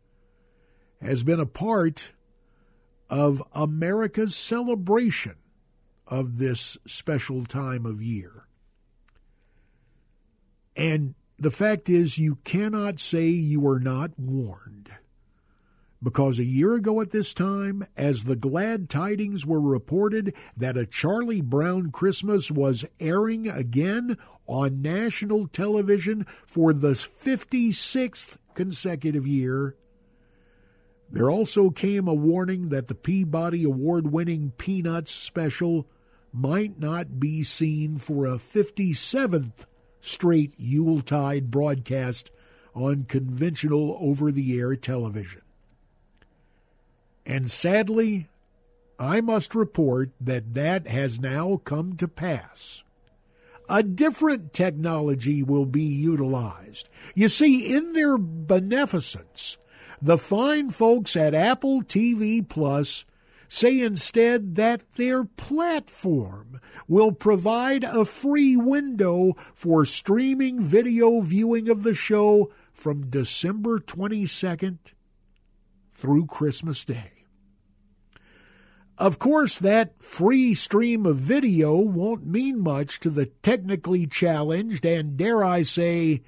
has 1.01 1.23
been 1.23 1.39
a 1.39 1.45
part 1.45 2.11
of 3.09 3.41
America's 3.53 4.35
celebration 4.35 5.35
of 6.07 6.37
this 6.37 6.77
special 6.85 7.45
time 7.45 7.85
of 7.85 8.01
year. 8.01 8.47
And 10.75 11.15
the 11.39 11.51
fact 11.51 11.89
is, 11.89 12.17
you 12.17 12.37
cannot 12.43 12.99
say 12.99 13.27
you 13.27 13.59
were 13.59 13.79
not 13.79 14.17
warned. 14.17 14.91
Because 16.01 16.37
a 16.37 16.43
year 16.43 16.75
ago 16.75 17.01
at 17.01 17.09
this 17.09 17.33
time, 17.33 17.85
as 17.97 18.23
the 18.23 18.35
glad 18.35 18.87
tidings 18.89 19.45
were 19.45 19.59
reported 19.59 20.33
that 20.55 20.77
a 20.77 20.85
Charlie 20.85 21.41
Brown 21.41 21.91
Christmas 21.91 22.51
was 22.51 22.85
airing 22.99 23.47
again 23.47 24.17
on 24.45 24.81
national 24.81 25.47
television 25.47 26.27
for 26.45 26.71
the 26.71 26.91
56th 26.91 28.37
consecutive 28.53 29.25
year, 29.25 29.75
there 31.09 31.31
also 31.31 31.71
came 31.71 32.07
a 32.07 32.13
warning 32.13 32.69
that 32.69 32.87
the 32.87 32.95
Peabody 32.95 33.63
Award 33.63 34.11
winning 34.11 34.51
Peanuts 34.57 35.11
special 35.11 35.87
might 36.33 36.79
not 36.79 37.19
be 37.19 37.43
seen 37.43 37.97
for 37.97 38.25
a 38.25 38.37
57th 38.37 39.65
straight 40.01 40.53
Yuletide 40.57 41.51
broadcast 41.51 42.31
on 42.73 43.05
conventional 43.05 43.97
over 43.99 44.31
the 44.31 44.59
air 44.59 44.75
television. 44.75 45.41
And 47.25 47.51
sadly, 47.51 48.27
I 48.99 49.21
must 49.21 49.53
report 49.53 50.11
that 50.21 50.53
that 50.53 50.87
has 50.87 51.19
now 51.19 51.61
come 51.65 51.97
to 51.97 52.07
pass. 52.07 52.83
A 53.69 53.83
different 53.83 54.53
technology 54.53 55.43
will 55.43 55.65
be 55.65 55.83
utilized. 55.83 56.89
You 57.13 57.27
see, 57.27 57.73
in 57.73 57.93
their 57.93 58.17
beneficence, 58.17 59.57
the 60.01 60.17
fine 60.17 60.69
folks 60.69 61.15
at 61.17 61.33
Apple 61.33 61.83
TV 61.83 62.47
Plus 62.47 63.03
say 63.47 63.79
instead 63.79 64.55
that 64.55 64.91
their 64.93 65.23
platform 65.23 66.59
will 66.87 67.11
provide 67.11 67.83
a 67.83 68.05
free 68.05 68.55
window 68.55 69.35
for 69.53 69.85
streaming 69.85 70.63
video 70.63 71.21
viewing 71.21 71.69
of 71.69 71.83
the 71.83 71.93
show 71.93 72.51
from 72.73 73.09
December 73.09 73.79
22nd 73.79 74.77
through 75.91 76.25
Christmas 76.25 76.85
Day. 76.85 77.11
Of 78.97 79.19
course, 79.19 79.59
that 79.59 80.01
free 80.01 80.55
stream 80.55 81.05
of 81.05 81.17
video 81.17 81.77
won't 81.77 82.25
mean 82.25 82.59
much 82.59 82.99
to 83.01 83.11
the 83.11 83.27
technically 83.27 84.07
challenged 84.07 84.85
and, 84.85 85.17
dare 85.17 85.43
I 85.43 85.61
say, 85.61 86.21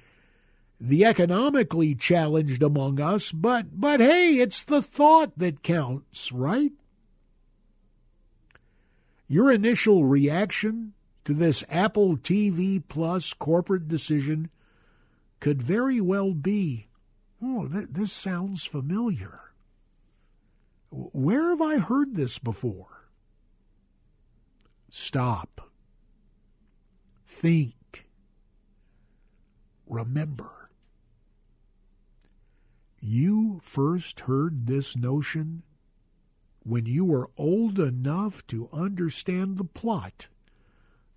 the 0.80 1.04
economically 1.04 1.94
challenged 1.94 2.62
among 2.62 3.00
us, 3.00 3.32
but, 3.32 3.80
but 3.80 4.00
hey, 4.00 4.38
it's 4.38 4.62
the 4.62 4.80
thought 4.80 5.36
that 5.36 5.62
counts, 5.62 6.30
right? 6.32 6.72
Your 9.30 9.52
initial 9.52 10.06
reaction 10.06 10.92
to 11.24 11.34
this 11.34 11.62
Apple 11.68 12.16
TV 12.16 12.82
Plus 12.88 13.32
corporate 13.32 13.86
decision 13.86 14.50
could 15.38 15.62
very 15.62 16.00
well 16.00 16.34
be 16.34 16.88
oh, 17.40 17.68
th- 17.68 17.90
this 17.92 18.12
sounds 18.12 18.66
familiar. 18.66 19.52
Where 20.90 21.50
have 21.50 21.62
I 21.62 21.78
heard 21.78 22.16
this 22.16 22.40
before? 22.40 23.04
Stop. 24.90 25.70
Think. 27.24 28.08
Remember. 29.86 30.70
You 32.98 33.60
first 33.62 34.18
heard 34.22 34.66
this 34.66 34.96
notion 34.96 35.62
when 36.64 36.86
you 36.86 37.04
were 37.04 37.30
old 37.36 37.78
enough 37.78 38.46
to 38.48 38.68
understand 38.72 39.56
the 39.56 39.64
plot 39.64 40.28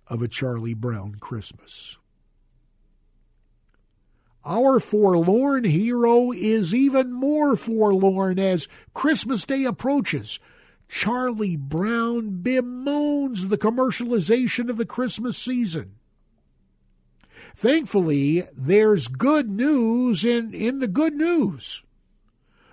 of 0.06 0.22
a 0.22 0.28
Charlie 0.28 0.74
Brown 0.74 1.16
Christmas. 1.16 1.96
Our 4.44 4.78
forlorn 4.78 5.64
hero 5.64 6.30
is 6.30 6.74
even 6.74 7.12
more 7.12 7.56
forlorn 7.56 8.38
as 8.38 8.68
Christmas 8.92 9.46
Day 9.46 9.64
approaches. 9.64 10.38
Charlie 10.86 11.56
Brown 11.56 12.42
bemoans 12.42 13.48
the 13.48 13.56
commercialization 13.56 14.68
of 14.68 14.76
the 14.76 14.84
Christmas 14.84 15.38
season. 15.38 15.94
Thankfully, 17.56 18.46
there's 18.52 19.08
good 19.08 19.48
news 19.48 20.24
in, 20.24 20.52
in 20.52 20.80
the 20.80 20.88
good 20.88 21.14
news. 21.14 21.82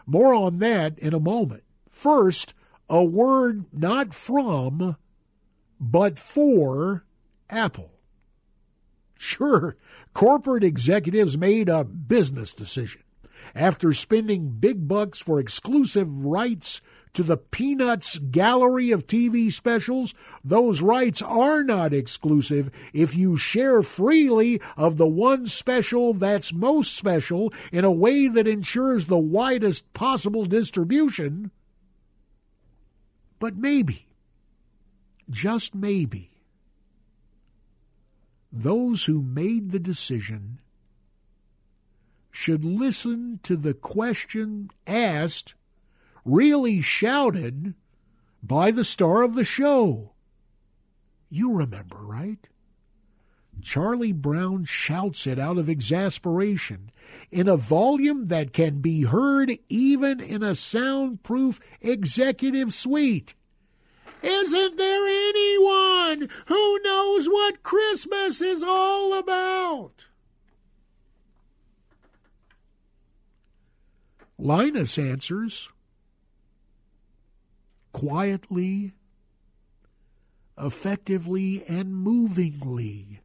More 0.06 0.34
on 0.34 0.60
that 0.60 1.00
in 1.00 1.14
a 1.14 1.20
moment. 1.20 1.64
First, 1.90 2.54
a 2.92 3.02
word 3.02 3.64
not 3.72 4.14
from, 4.14 4.98
but 5.80 6.20
for 6.20 7.06
Apple. 7.50 7.90
Sure, 9.18 9.78
corporate 10.14 10.66
executives 10.66 11.38
made 11.38 11.70
a 11.70 11.86
business 11.86 12.54
decision. 12.54 13.02
After 13.56 13.94
spending 13.94 14.58
big 14.60 14.90
bucks 14.90 15.20
for 15.20 15.40
exclusive 15.40 16.10
rights 16.26 16.82
to 17.14 17.24
the 17.24 17.38
Peanuts 17.38 18.20
gallery 18.20 18.92
of 18.92 19.08
TV 19.08 19.54
specials, 19.54 20.14
those 20.44 20.82
rights 20.82 21.22
are 21.22 21.64
not 21.64 21.94
exclusive 21.94 22.70
if 22.92 23.16
you 23.16 23.38
share 23.38 23.82
freely 23.82 24.60
of 24.76 24.98
the 24.98 25.08
one 25.08 25.48
special 25.48 26.14
that's 26.14 26.52
most 26.52 26.94
special 26.94 27.54
in 27.72 27.86
a 27.86 27.92
way 27.92 28.28
that 28.28 28.48
ensures 28.48 29.06
the 29.06 29.18
widest 29.18 29.94
possible 29.94 30.44
distribution. 30.44 31.52
But 33.42 33.58
maybe, 33.58 34.06
just 35.28 35.74
maybe, 35.74 36.30
those 38.52 39.06
who 39.06 39.24
made 39.24 39.72
the 39.72 39.80
decision 39.80 40.60
should 42.30 42.64
listen 42.64 43.40
to 43.42 43.58
the 43.58 43.74
question 43.74 44.70
asked, 44.86 45.56
really 46.24 46.82
shouted, 46.82 47.74
by 48.44 48.70
the 48.70 48.84
star 48.84 49.24
of 49.24 49.34
the 49.34 49.44
show. 49.44 50.12
You 51.32 51.52
remember, 51.52 51.98
right? 51.98 52.48
Charlie 53.62 54.14
Brown 54.14 54.66
shouts 54.66 55.28
it 55.28 55.38
out 55.38 55.58
of 55.58 55.70
exasperation 55.70 56.92
in 57.32 57.48
a 57.48 57.58
volume 57.58 58.28
that 58.28 58.54
can 58.54 58.82
be 58.82 59.04
heard 59.04 59.58
even 59.70 60.20
in 60.20 60.44
a 60.44 60.56
soundproof 60.56 61.60
executive 61.82 62.74
suite. 62.74 63.34
Isn't 64.22 64.78
there 64.78 65.08
anyone 65.08 66.30
who 66.46 66.80
knows 66.84 67.28
what 67.28 67.64
Christmas 67.64 68.42
is 68.42 68.62
all 68.64 69.18
about? 69.18 70.08
Linus 74.38 74.98
answers 74.98 75.70
quietly, 77.94 78.94
effectively, 80.58 81.64
and 81.68 81.96
movingly 81.96 83.21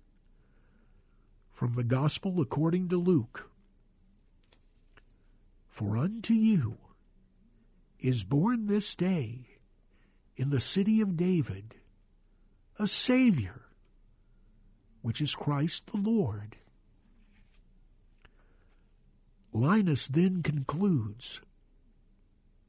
from 1.56 1.72
the 1.72 1.82
Gospel 1.82 2.38
according 2.38 2.86
to 2.90 2.98
Luke. 2.98 3.48
For 5.70 5.96
unto 5.96 6.34
you 6.34 6.76
is 7.98 8.24
born 8.24 8.66
this 8.66 8.94
day 8.94 9.46
in 10.36 10.50
the 10.50 10.60
city 10.60 11.00
of 11.00 11.16
David 11.16 11.76
a 12.78 12.86
Savior, 12.86 13.62
which 15.00 15.22
is 15.22 15.34
Christ 15.34 15.86
the 15.86 15.96
Lord. 15.96 16.56
Linus 19.50 20.08
then 20.08 20.42
concludes 20.42 21.40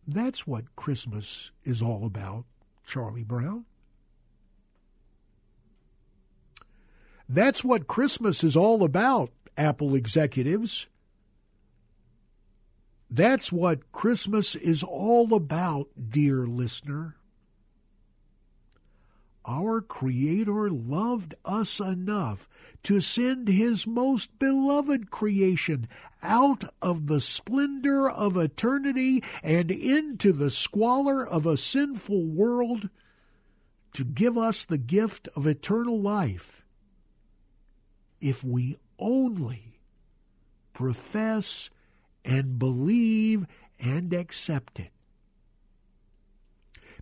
That's 0.07 0.47
what 0.47 0.77
Christmas 0.77 1.51
is 1.65 1.81
all 1.81 2.05
about, 2.05 2.45
Charlie 2.85 3.25
Brown. 3.25 3.65
That's 7.29 7.63
what 7.63 7.87
Christmas 7.87 8.43
is 8.43 8.55
all 8.55 8.83
about, 8.83 9.31
Apple 9.57 9.95
executives. 9.95 10.87
That's 13.09 13.51
what 13.51 13.91
Christmas 13.91 14.55
is 14.55 14.83
all 14.83 15.33
about, 15.33 15.87
dear 16.09 16.45
listener. 16.45 17.15
Our 19.45 19.79
Creator 19.79 20.69
loved 20.69 21.33
us 21.45 21.79
enough 21.79 22.49
to 22.83 22.99
send 22.99 23.47
His 23.47 23.87
most 23.87 24.37
beloved 24.39 25.09
creation 25.09 25.87
out 26.21 26.65
of 26.81 27.07
the 27.07 27.21
splendor 27.21 28.09
of 28.09 28.35
eternity 28.35 29.23
and 29.41 29.71
into 29.71 30.33
the 30.33 30.49
squalor 30.49 31.25
of 31.25 31.45
a 31.45 31.55
sinful 31.55 32.25
world 32.25 32.89
to 33.93 34.03
give 34.03 34.37
us 34.37 34.65
the 34.65 34.77
gift 34.77 35.29
of 35.33 35.47
eternal 35.47 35.99
life 36.01 36.63
if 38.21 38.43
we 38.43 38.77
only 38.99 39.79
profess 40.73 41.69
and 42.23 42.59
believe 42.59 43.45
and 43.79 44.13
accept 44.13 44.79
it. 44.79 44.91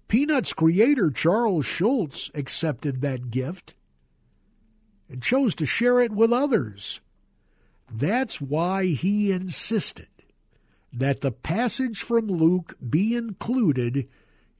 Peanuts 0.08 0.54
creator 0.54 1.10
Charles 1.10 1.65
Schulz 1.65 2.30
accepted 2.36 3.01
that 3.01 3.32
gift 3.32 3.73
and 5.10 5.21
chose 5.21 5.56
to 5.56 5.65
share 5.65 5.99
it 5.99 6.12
with 6.12 6.32
others. 6.32 7.01
That's 7.91 8.39
why 8.39 8.86
he 8.86 9.32
insisted 9.32 10.08
that 10.93 11.21
the 11.21 11.32
passage 11.32 12.01
from 12.01 12.28
Luke 12.28 12.78
be 12.88 13.15
included 13.15 14.08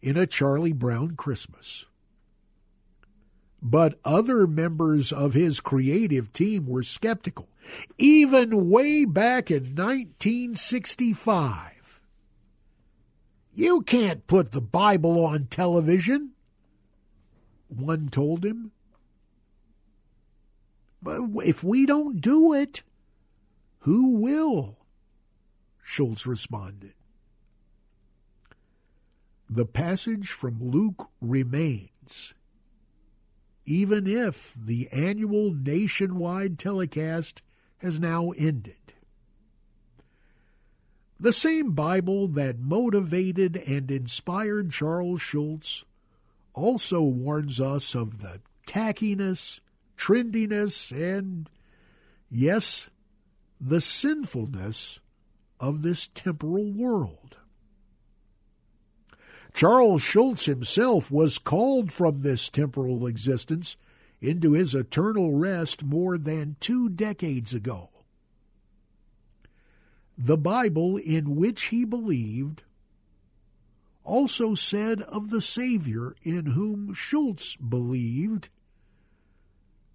in 0.02 0.18
a 0.18 0.28
Charlie 0.28 0.74
Brown 0.74 1.16
Christmas. 1.16 1.86
But 3.68 3.98
other 4.06 4.46
members 4.46 5.12
of 5.12 5.34
his 5.34 5.60
creative 5.60 6.32
team 6.32 6.68
were 6.68 6.84
skeptical, 6.84 7.50
even 7.98 8.70
way 8.70 9.06
back 9.06 9.50
in 9.50 9.74
1965. 9.74 12.00
You 13.56 13.82
can't 13.82 14.28
put 14.28 14.52
the 14.52 14.62
Bible 14.62 15.26
on 15.26 15.48
television, 15.48 16.34
one 17.68 18.10
told 18.10 18.46
him. 18.46 18.70
But 21.02 21.22
if 21.44 21.64
we 21.64 21.88
don't 21.88 22.22
do 22.22 22.54
it, 22.54 22.84
who 23.80 24.12
will? 24.12 24.78
Schulz 25.82 26.28
responded. 26.28 26.94
The 29.50 29.66
passage 29.66 30.30
from 30.30 30.60
Luke 30.62 31.10
remains 31.20 32.36
even 33.66 34.08
if 34.08 34.54
the 34.54 34.88
annual 34.92 35.54
nationwide 35.54 36.60
telecast 36.60 37.42
has 37.78 38.00
now 38.00 38.32
ended. 38.32 38.76
The 41.20 41.34
same 41.34 41.72
Bible 41.72 42.28
that 42.30 42.60
motivated 42.60 43.56
and 43.56 43.90
inspired 43.90 44.72
Charles 44.72 45.22
Schulz 45.22 45.86
also 46.54 47.02
warns 47.02 47.60
us 47.60 47.96
of 47.96 48.22
the 48.22 48.42
tackiness, 48.68 49.62
trendiness, 49.98 50.92
and, 50.92 51.50
yes, 52.30 52.90
the 53.60 53.82
sinfulness 53.82 55.00
of 55.60 55.82
this 55.82 56.10
temporal 56.14 56.72
world. 56.72 57.25
Charles 59.56 60.02
Schulz 60.02 60.48
himself 60.48 61.10
was 61.10 61.38
called 61.38 61.90
from 61.90 62.20
this 62.20 62.50
temporal 62.50 63.08
existence 63.08 63.78
into 64.20 64.52
his 64.52 64.76
eternal 64.76 65.32
rest 65.32 65.82
more 65.82 66.18
than 66.18 66.58
two 66.60 66.90
decades 66.90 67.54
ago. 67.54 67.90
The 70.18 70.36
Bible 70.36 70.98
in 70.98 71.38
which 71.38 71.68
he 71.68 71.86
believed 71.86 72.64
also 74.04 74.56
said 74.56 75.02
of 75.04 75.30
the 75.30 75.42
Savior 75.42 76.18
in 76.22 76.48
whom 76.48 76.94
Schulz 76.94 77.56
believed 77.56 78.50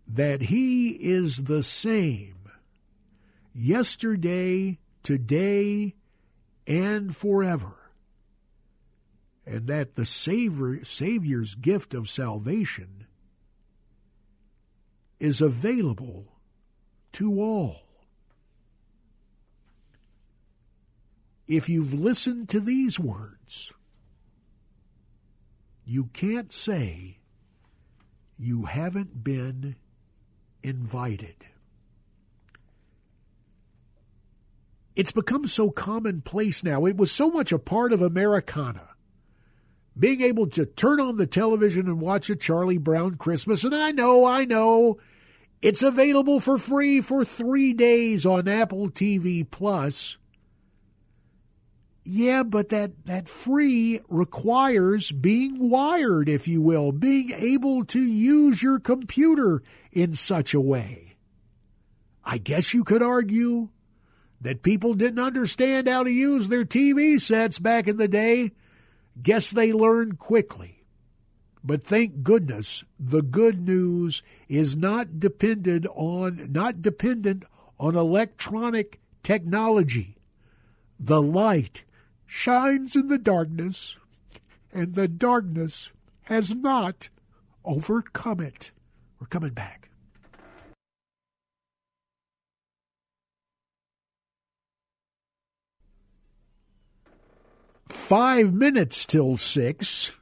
that 0.07 0.41
he 0.41 0.93
is 0.93 1.45
the 1.45 1.63
same 1.63 2.49
yesterday, 3.55 4.79
today, 5.03 5.97
and 6.67 7.15
forever 7.15 7.80
and 9.51 9.67
that 9.67 9.97
the 9.97 10.05
Savior, 10.05 10.85
Savior's 10.85 11.57
gift 11.57 11.93
of 11.93 12.09
salvation 12.09 13.07
is 15.19 15.41
available 15.41 16.37
to 17.11 17.41
all. 17.41 17.83
If 21.49 21.69
you've 21.69 21.93
listened 21.93 22.49
to 22.51 22.61
these 22.61 23.01
words, 23.01 23.73
you 25.85 26.05
can't 26.13 26.53
say 26.53 27.19
you 28.39 28.67
haven't 28.67 29.25
been 29.25 29.75
invited. 30.63 31.35
It's 34.95 35.11
become 35.11 35.49
so 35.49 35.71
commonplace 35.71 36.63
now. 36.63 36.85
It 36.85 36.97
was 36.97 37.11
so 37.11 37.31
much 37.31 37.51
a 37.51 37.59
part 37.59 37.93
of 37.93 38.01
Americana 38.01 38.90
being 40.01 40.23
able 40.23 40.49
to 40.49 40.65
turn 40.65 40.99
on 40.99 41.17
the 41.17 41.27
television 41.27 41.87
and 41.87 42.01
watch 42.01 42.31
a 42.31 42.37
Charlie 42.37 42.79
Brown 42.79 43.17
Christmas. 43.17 43.65
And 43.65 43.75
I 43.75 43.91
know, 43.91 44.25
I 44.25 44.47
know, 44.47 44.99
it's 45.61 45.83
available 45.83 46.41
for 46.41 46.57
free 46.57 47.03
for 47.03 47.23
three 47.23 47.75
days 47.75 48.25
on 48.25 48.49
Apple 48.49 48.89
TV 48.89 49.49
Plus. 49.49 50.17
Yeah, 52.03 52.43
but 52.43 52.71
that, 52.71 53.05
that 53.05 53.29
free 53.29 54.01
requires 54.09 55.13
being 55.13 55.69
wired, 55.69 56.31
if 56.31 56.49
you 56.49 56.63
will, 56.63 56.93
being 56.93 57.31
able 57.31 57.85
to 57.85 58.01
use 58.01 58.63
your 58.63 58.81
computer 58.81 59.63
in 59.93 60.15
such 60.15 60.55
a 60.55 60.61
way. 60.61 61.17
I 62.25 62.39
guess 62.39 62.73
you 62.73 62.85
could 62.85 63.03
argue 63.03 63.69
that 64.41 64.63
people 64.63 64.95
didn't 64.95 65.23
understand 65.23 65.89
how 65.89 66.05
to 66.05 66.11
use 66.11 66.49
their 66.49 66.65
TV 66.65 67.21
sets 67.21 67.59
back 67.59 67.87
in 67.87 67.99
the 67.99 68.09
day 68.09 68.53
Guess 69.23 69.51
they 69.51 69.73
learned 69.73 70.19
quickly. 70.19 70.85
But 71.63 71.83
thank 71.83 72.23
goodness 72.23 72.85
the 72.99 73.23
good 73.23 73.67
news 73.67 74.23
is 74.49 74.77
not 74.77 75.21
dependent 75.21 75.87
on 75.95 76.51
not 76.51 76.81
dependent 76.81 77.45
on 77.79 77.97
electronic 77.97 79.01
technology. 79.23 80.17
The 80.99 81.21
light 81.21 81.85
shines 82.27 82.95
in 82.97 83.09
the 83.09 83.19
darkness, 83.19 83.99
and 84.73 84.95
the 84.95 85.09
darkness 85.09 85.93
has 86.23 86.55
not 86.55 87.09
overcome 87.65 88.41
it. 88.41 88.71
We're 89.19 89.27
coming 89.27 89.53
back. 89.53 89.80
Five 98.11 98.53
minutes 98.53 99.07
till 99.07 99.37
six. 99.37 100.15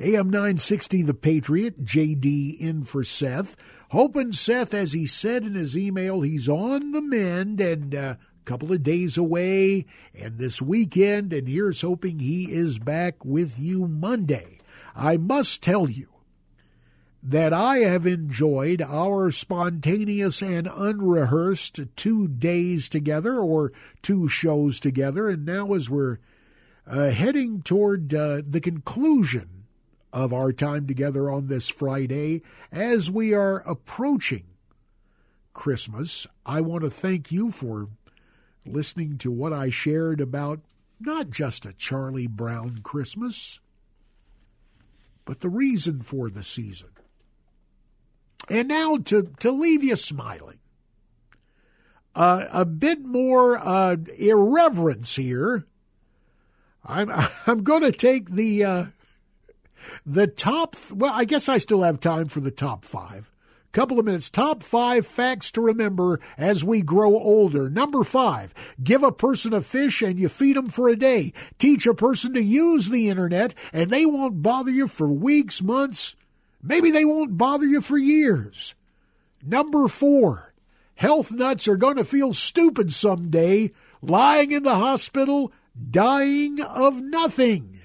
AM 0.00 0.30
960 0.30 1.02
The 1.02 1.12
Patriot, 1.12 1.84
JD 1.84 2.58
in 2.58 2.84
for 2.84 3.04
Seth. 3.04 3.54
Hoping 3.90 4.32
Seth, 4.32 4.72
as 4.72 4.94
he 4.94 5.04
said 5.04 5.42
in 5.42 5.52
his 5.52 5.76
email, 5.76 6.22
he's 6.22 6.48
on 6.48 6.92
the 6.92 7.02
mend 7.02 7.60
and 7.60 7.92
a 7.92 8.02
uh, 8.02 8.14
couple 8.46 8.72
of 8.72 8.82
days 8.82 9.18
away 9.18 9.84
and 10.14 10.38
this 10.38 10.62
weekend, 10.62 11.34
and 11.34 11.46
here's 11.46 11.82
hoping 11.82 12.18
he 12.18 12.50
is 12.50 12.78
back 12.78 13.22
with 13.22 13.58
you 13.58 13.86
Monday. 13.86 14.56
I 14.94 15.18
must 15.18 15.62
tell 15.62 15.90
you, 15.90 16.08
that 17.28 17.52
I 17.52 17.78
have 17.78 18.06
enjoyed 18.06 18.80
our 18.80 19.32
spontaneous 19.32 20.42
and 20.42 20.68
unrehearsed 20.72 21.80
two 21.96 22.28
days 22.28 22.88
together 22.88 23.36
or 23.40 23.72
two 24.00 24.28
shows 24.28 24.78
together. 24.78 25.28
And 25.28 25.44
now, 25.44 25.72
as 25.72 25.90
we're 25.90 26.18
uh, 26.86 27.10
heading 27.10 27.62
toward 27.62 28.14
uh, 28.14 28.42
the 28.48 28.60
conclusion 28.60 29.64
of 30.12 30.32
our 30.32 30.52
time 30.52 30.86
together 30.86 31.28
on 31.28 31.48
this 31.48 31.68
Friday, 31.68 32.42
as 32.70 33.10
we 33.10 33.34
are 33.34 33.58
approaching 33.68 34.44
Christmas, 35.52 36.28
I 36.46 36.60
want 36.60 36.84
to 36.84 36.90
thank 36.90 37.32
you 37.32 37.50
for 37.50 37.88
listening 38.64 39.18
to 39.18 39.32
what 39.32 39.52
I 39.52 39.70
shared 39.70 40.20
about 40.20 40.60
not 41.00 41.30
just 41.30 41.66
a 41.66 41.72
Charlie 41.72 42.28
Brown 42.28 42.82
Christmas, 42.84 43.58
but 45.24 45.40
the 45.40 45.48
reason 45.48 46.02
for 46.02 46.30
the 46.30 46.44
season. 46.44 46.90
And 48.48 48.68
now 48.68 48.98
to, 48.98 49.32
to 49.40 49.50
leave 49.50 49.82
you 49.82 49.96
smiling. 49.96 50.58
Uh, 52.14 52.46
a 52.50 52.64
bit 52.64 53.04
more 53.04 53.58
uh, 53.58 53.96
irreverence 54.16 55.16
here 55.16 55.66
I'm 56.86 57.10
I'm 57.46 57.62
going 57.62 57.82
to 57.82 57.92
take 57.92 58.30
the 58.30 58.64
uh, 58.64 58.86
the 60.04 60.26
top. 60.26 60.76
Well, 60.92 61.12
I 61.12 61.24
guess 61.24 61.48
I 61.48 61.58
still 61.58 61.82
have 61.82 62.00
time 62.00 62.26
for 62.26 62.40
the 62.40 62.50
top 62.50 62.84
five. 62.84 63.30
Couple 63.72 63.98
of 63.98 64.06
minutes. 64.06 64.30
Top 64.30 64.62
five 64.62 65.06
facts 65.06 65.50
to 65.50 65.60
remember 65.60 66.18
as 66.38 66.64
we 66.64 66.80
grow 66.80 67.14
older. 67.14 67.68
Number 67.68 68.04
five, 68.04 68.54
give 68.82 69.02
a 69.02 69.12
person 69.12 69.52
a 69.52 69.60
fish 69.60 70.00
and 70.00 70.18
you 70.18 70.30
feed 70.30 70.56
them 70.56 70.68
for 70.68 70.88
a 70.88 70.96
day. 70.96 71.34
Teach 71.58 71.86
a 71.86 71.92
person 71.92 72.32
to 72.34 72.42
use 72.42 72.88
the 72.88 73.10
internet 73.10 73.54
and 73.74 73.90
they 73.90 74.06
won't 74.06 74.42
bother 74.42 74.70
you 74.70 74.88
for 74.88 75.08
weeks, 75.08 75.60
months. 75.60 76.16
Maybe 76.66 76.90
they 76.90 77.04
won't 77.04 77.38
bother 77.38 77.64
you 77.64 77.80
for 77.80 77.96
years. 77.96 78.74
Number 79.40 79.86
four, 79.86 80.52
health 80.96 81.30
nuts 81.30 81.68
are 81.68 81.76
going 81.76 81.94
to 81.94 82.04
feel 82.04 82.32
stupid 82.32 82.92
someday, 82.92 83.70
lying 84.02 84.50
in 84.50 84.64
the 84.64 84.74
hospital, 84.74 85.52
dying 85.90 86.60
of 86.60 87.00
nothing. 87.00 87.82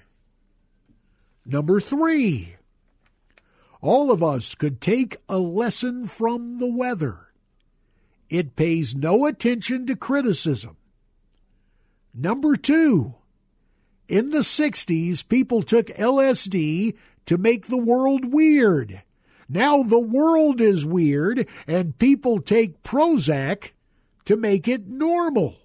Number 1.46 1.80
three, 1.80 2.56
all 3.82 4.12
of 4.12 4.24
us 4.24 4.56
could 4.56 4.82
take 4.82 5.18
a 5.30 5.38
lesson 5.38 6.08
from 6.08 6.58
the 6.58 6.68
weather. 6.68 7.28
It 8.30 8.56
pays 8.56 8.96
no 8.96 9.28
attention 9.28 9.86
to 9.88 9.96
criticism. 9.96 10.76
Number 12.16 12.56
two, 12.56 13.14
in 14.08 14.32
the 14.32 14.40
60s, 14.40 15.28
people 15.28 15.62
took 15.62 15.88
LSD 15.88 16.96
to 17.26 17.38
make 17.38 17.68
the 17.68 17.78
world 17.78 18.34
weird. 18.34 19.04
Now 19.48 19.84
the 19.84 20.00
world 20.00 20.62
is 20.62 20.86
weird, 20.86 21.48
and 21.68 21.98
people 21.98 22.40
take 22.40 22.84
Prozac 22.84 23.72
to 24.26 24.38
make 24.38 24.68
it 24.68 24.88
normal. 24.88 25.58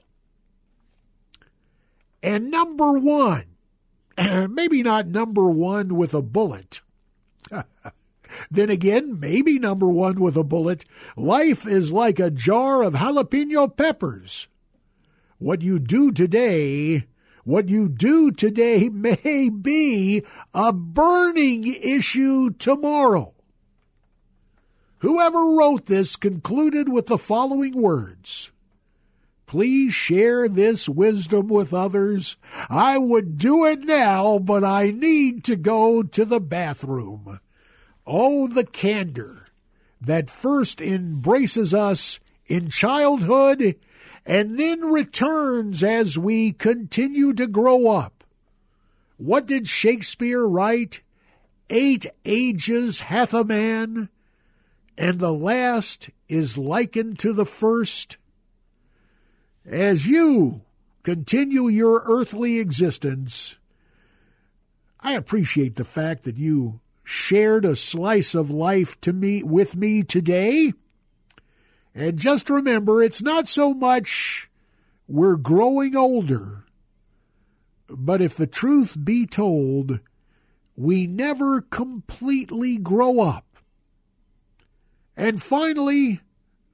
And 2.22 2.50
number 2.50 2.98
one, 2.98 3.44
maybe 4.18 4.82
not 4.82 5.06
number 5.06 5.48
one 5.48 5.94
with 5.94 6.14
a 6.14 6.22
bullet. 6.22 6.80
Then 8.50 8.70
again, 8.70 9.18
maybe 9.20 9.58
number 9.58 9.88
one 9.88 10.20
with 10.20 10.36
a 10.36 10.44
bullet. 10.44 10.84
Life 11.16 11.66
is 11.66 11.92
like 11.92 12.18
a 12.18 12.30
jar 12.30 12.82
of 12.82 12.94
jalapeno 12.94 13.74
peppers. 13.74 14.48
What 15.38 15.62
you 15.62 15.78
do 15.78 16.12
today, 16.12 17.06
what 17.46 17.68
you 17.68 17.88
do 17.88 18.32
today 18.32 18.88
may 18.88 19.48
be 19.48 20.24
a 20.52 20.72
burning 20.72 21.64
issue 21.64 22.50
tomorrow. 22.50 23.32
Whoever 24.98 25.44
wrote 25.52 25.86
this 25.86 26.16
concluded 26.16 26.88
with 26.88 27.06
the 27.06 27.18
following 27.18 27.80
words. 27.80 28.50
Please 29.46 29.94
share 29.94 30.48
this 30.48 30.88
wisdom 30.88 31.46
with 31.46 31.72
others. 31.72 32.36
I 32.68 32.98
would 32.98 33.38
do 33.38 33.64
it 33.64 33.78
now, 33.78 34.40
but 34.40 34.64
I 34.64 34.90
need 34.90 35.44
to 35.44 35.54
go 35.54 36.02
to 36.02 36.24
the 36.24 36.40
bathroom. 36.40 37.38
Oh, 38.04 38.48
the 38.48 38.64
candor 38.64 39.46
that 40.00 40.30
first 40.30 40.80
embraces 40.80 41.72
us 41.72 42.18
in 42.46 42.70
childhood 42.70 43.76
and 44.26 44.58
then 44.58 44.80
returns 44.80 45.84
as 45.84 46.18
we 46.18 46.52
continue 46.52 47.32
to 47.32 47.46
grow 47.46 47.86
up. 47.86 48.24
What 49.18 49.46
did 49.46 49.68
Shakespeare 49.68 50.44
write? 50.44 51.02
Eight 51.70 52.06
ages 52.24 53.00
hath 53.02 53.32
a 53.32 53.44
man, 53.44 54.08
and 54.98 55.18
the 55.18 55.32
last 55.32 56.10
is 56.28 56.58
likened 56.58 57.18
to 57.20 57.32
the 57.32 57.46
first. 57.46 58.18
As 59.64 60.06
you 60.06 60.62
continue 61.02 61.68
your 61.68 62.02
earthly 62.06 62.58
existence, 62.58 63.58
I 65.00 65.12
appreciate 65.12 65.76
the 65.76 65.84
fact 65.84 66.24
that 66.24 66.36
you 66.36 66.80
shared 67.04 67.64
a 67.64 67.76
slice 67.76 68.34
of 68.34 68.50
life 68.50 69.00
to 69.02 69.12
me 69.12 69.42
with 69.42 69.76
me 69.76 70.02
today. 70.02 70.72
And 71.96 72.18
just 72.18 72.50
remember, 72.50 73.02
it's 73.02 73.22
not 73.22 73.48
so 73.48 73.72
much 73.72 74.50
we're 75.08 75.36
growing 75.36 75.96
older, 75.96 76.66
but 77.88 78.20
if 78.20 78.36
the 78.36 78.46
truth 78.46 78.98
be 79.02 79.24
told, 79.24 80.00
we 80.76 81.06
never 81.06 81.62
completely 81.62 82.76
grow 82.76 83.20
up. 83.20 83.46
And 85.16 85.42
finally, 85.42 86.20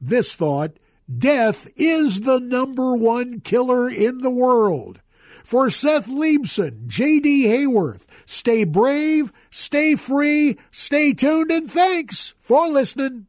this 0.01 0.35
thought 0.35 0.73
death 1.19 1.69
is 1.77 2.23
the 2.23 2.41
number 2.41 2.97
one 2.97 3.43
killer 3.43 3.89
in 3.89 4.23
the 4.23 4.31
world. 4.31 5.01
For 5.45 5.71
Seth 5.71 6.09
Leibsohn, 6.09 6.89
J.D. 6.89 7.45
Hayworth, 7.45 8.07
stay 8.27 8.65
brave, 8.65 9.33
stay 9.53 9.95
free, 9.95 10.59
stay 10.73 11.13
tuned, 11.13 11.53
and 11.53 11.71
thanks 11.71 12.35
for 12.41 12.67
listening. 12.67 13.29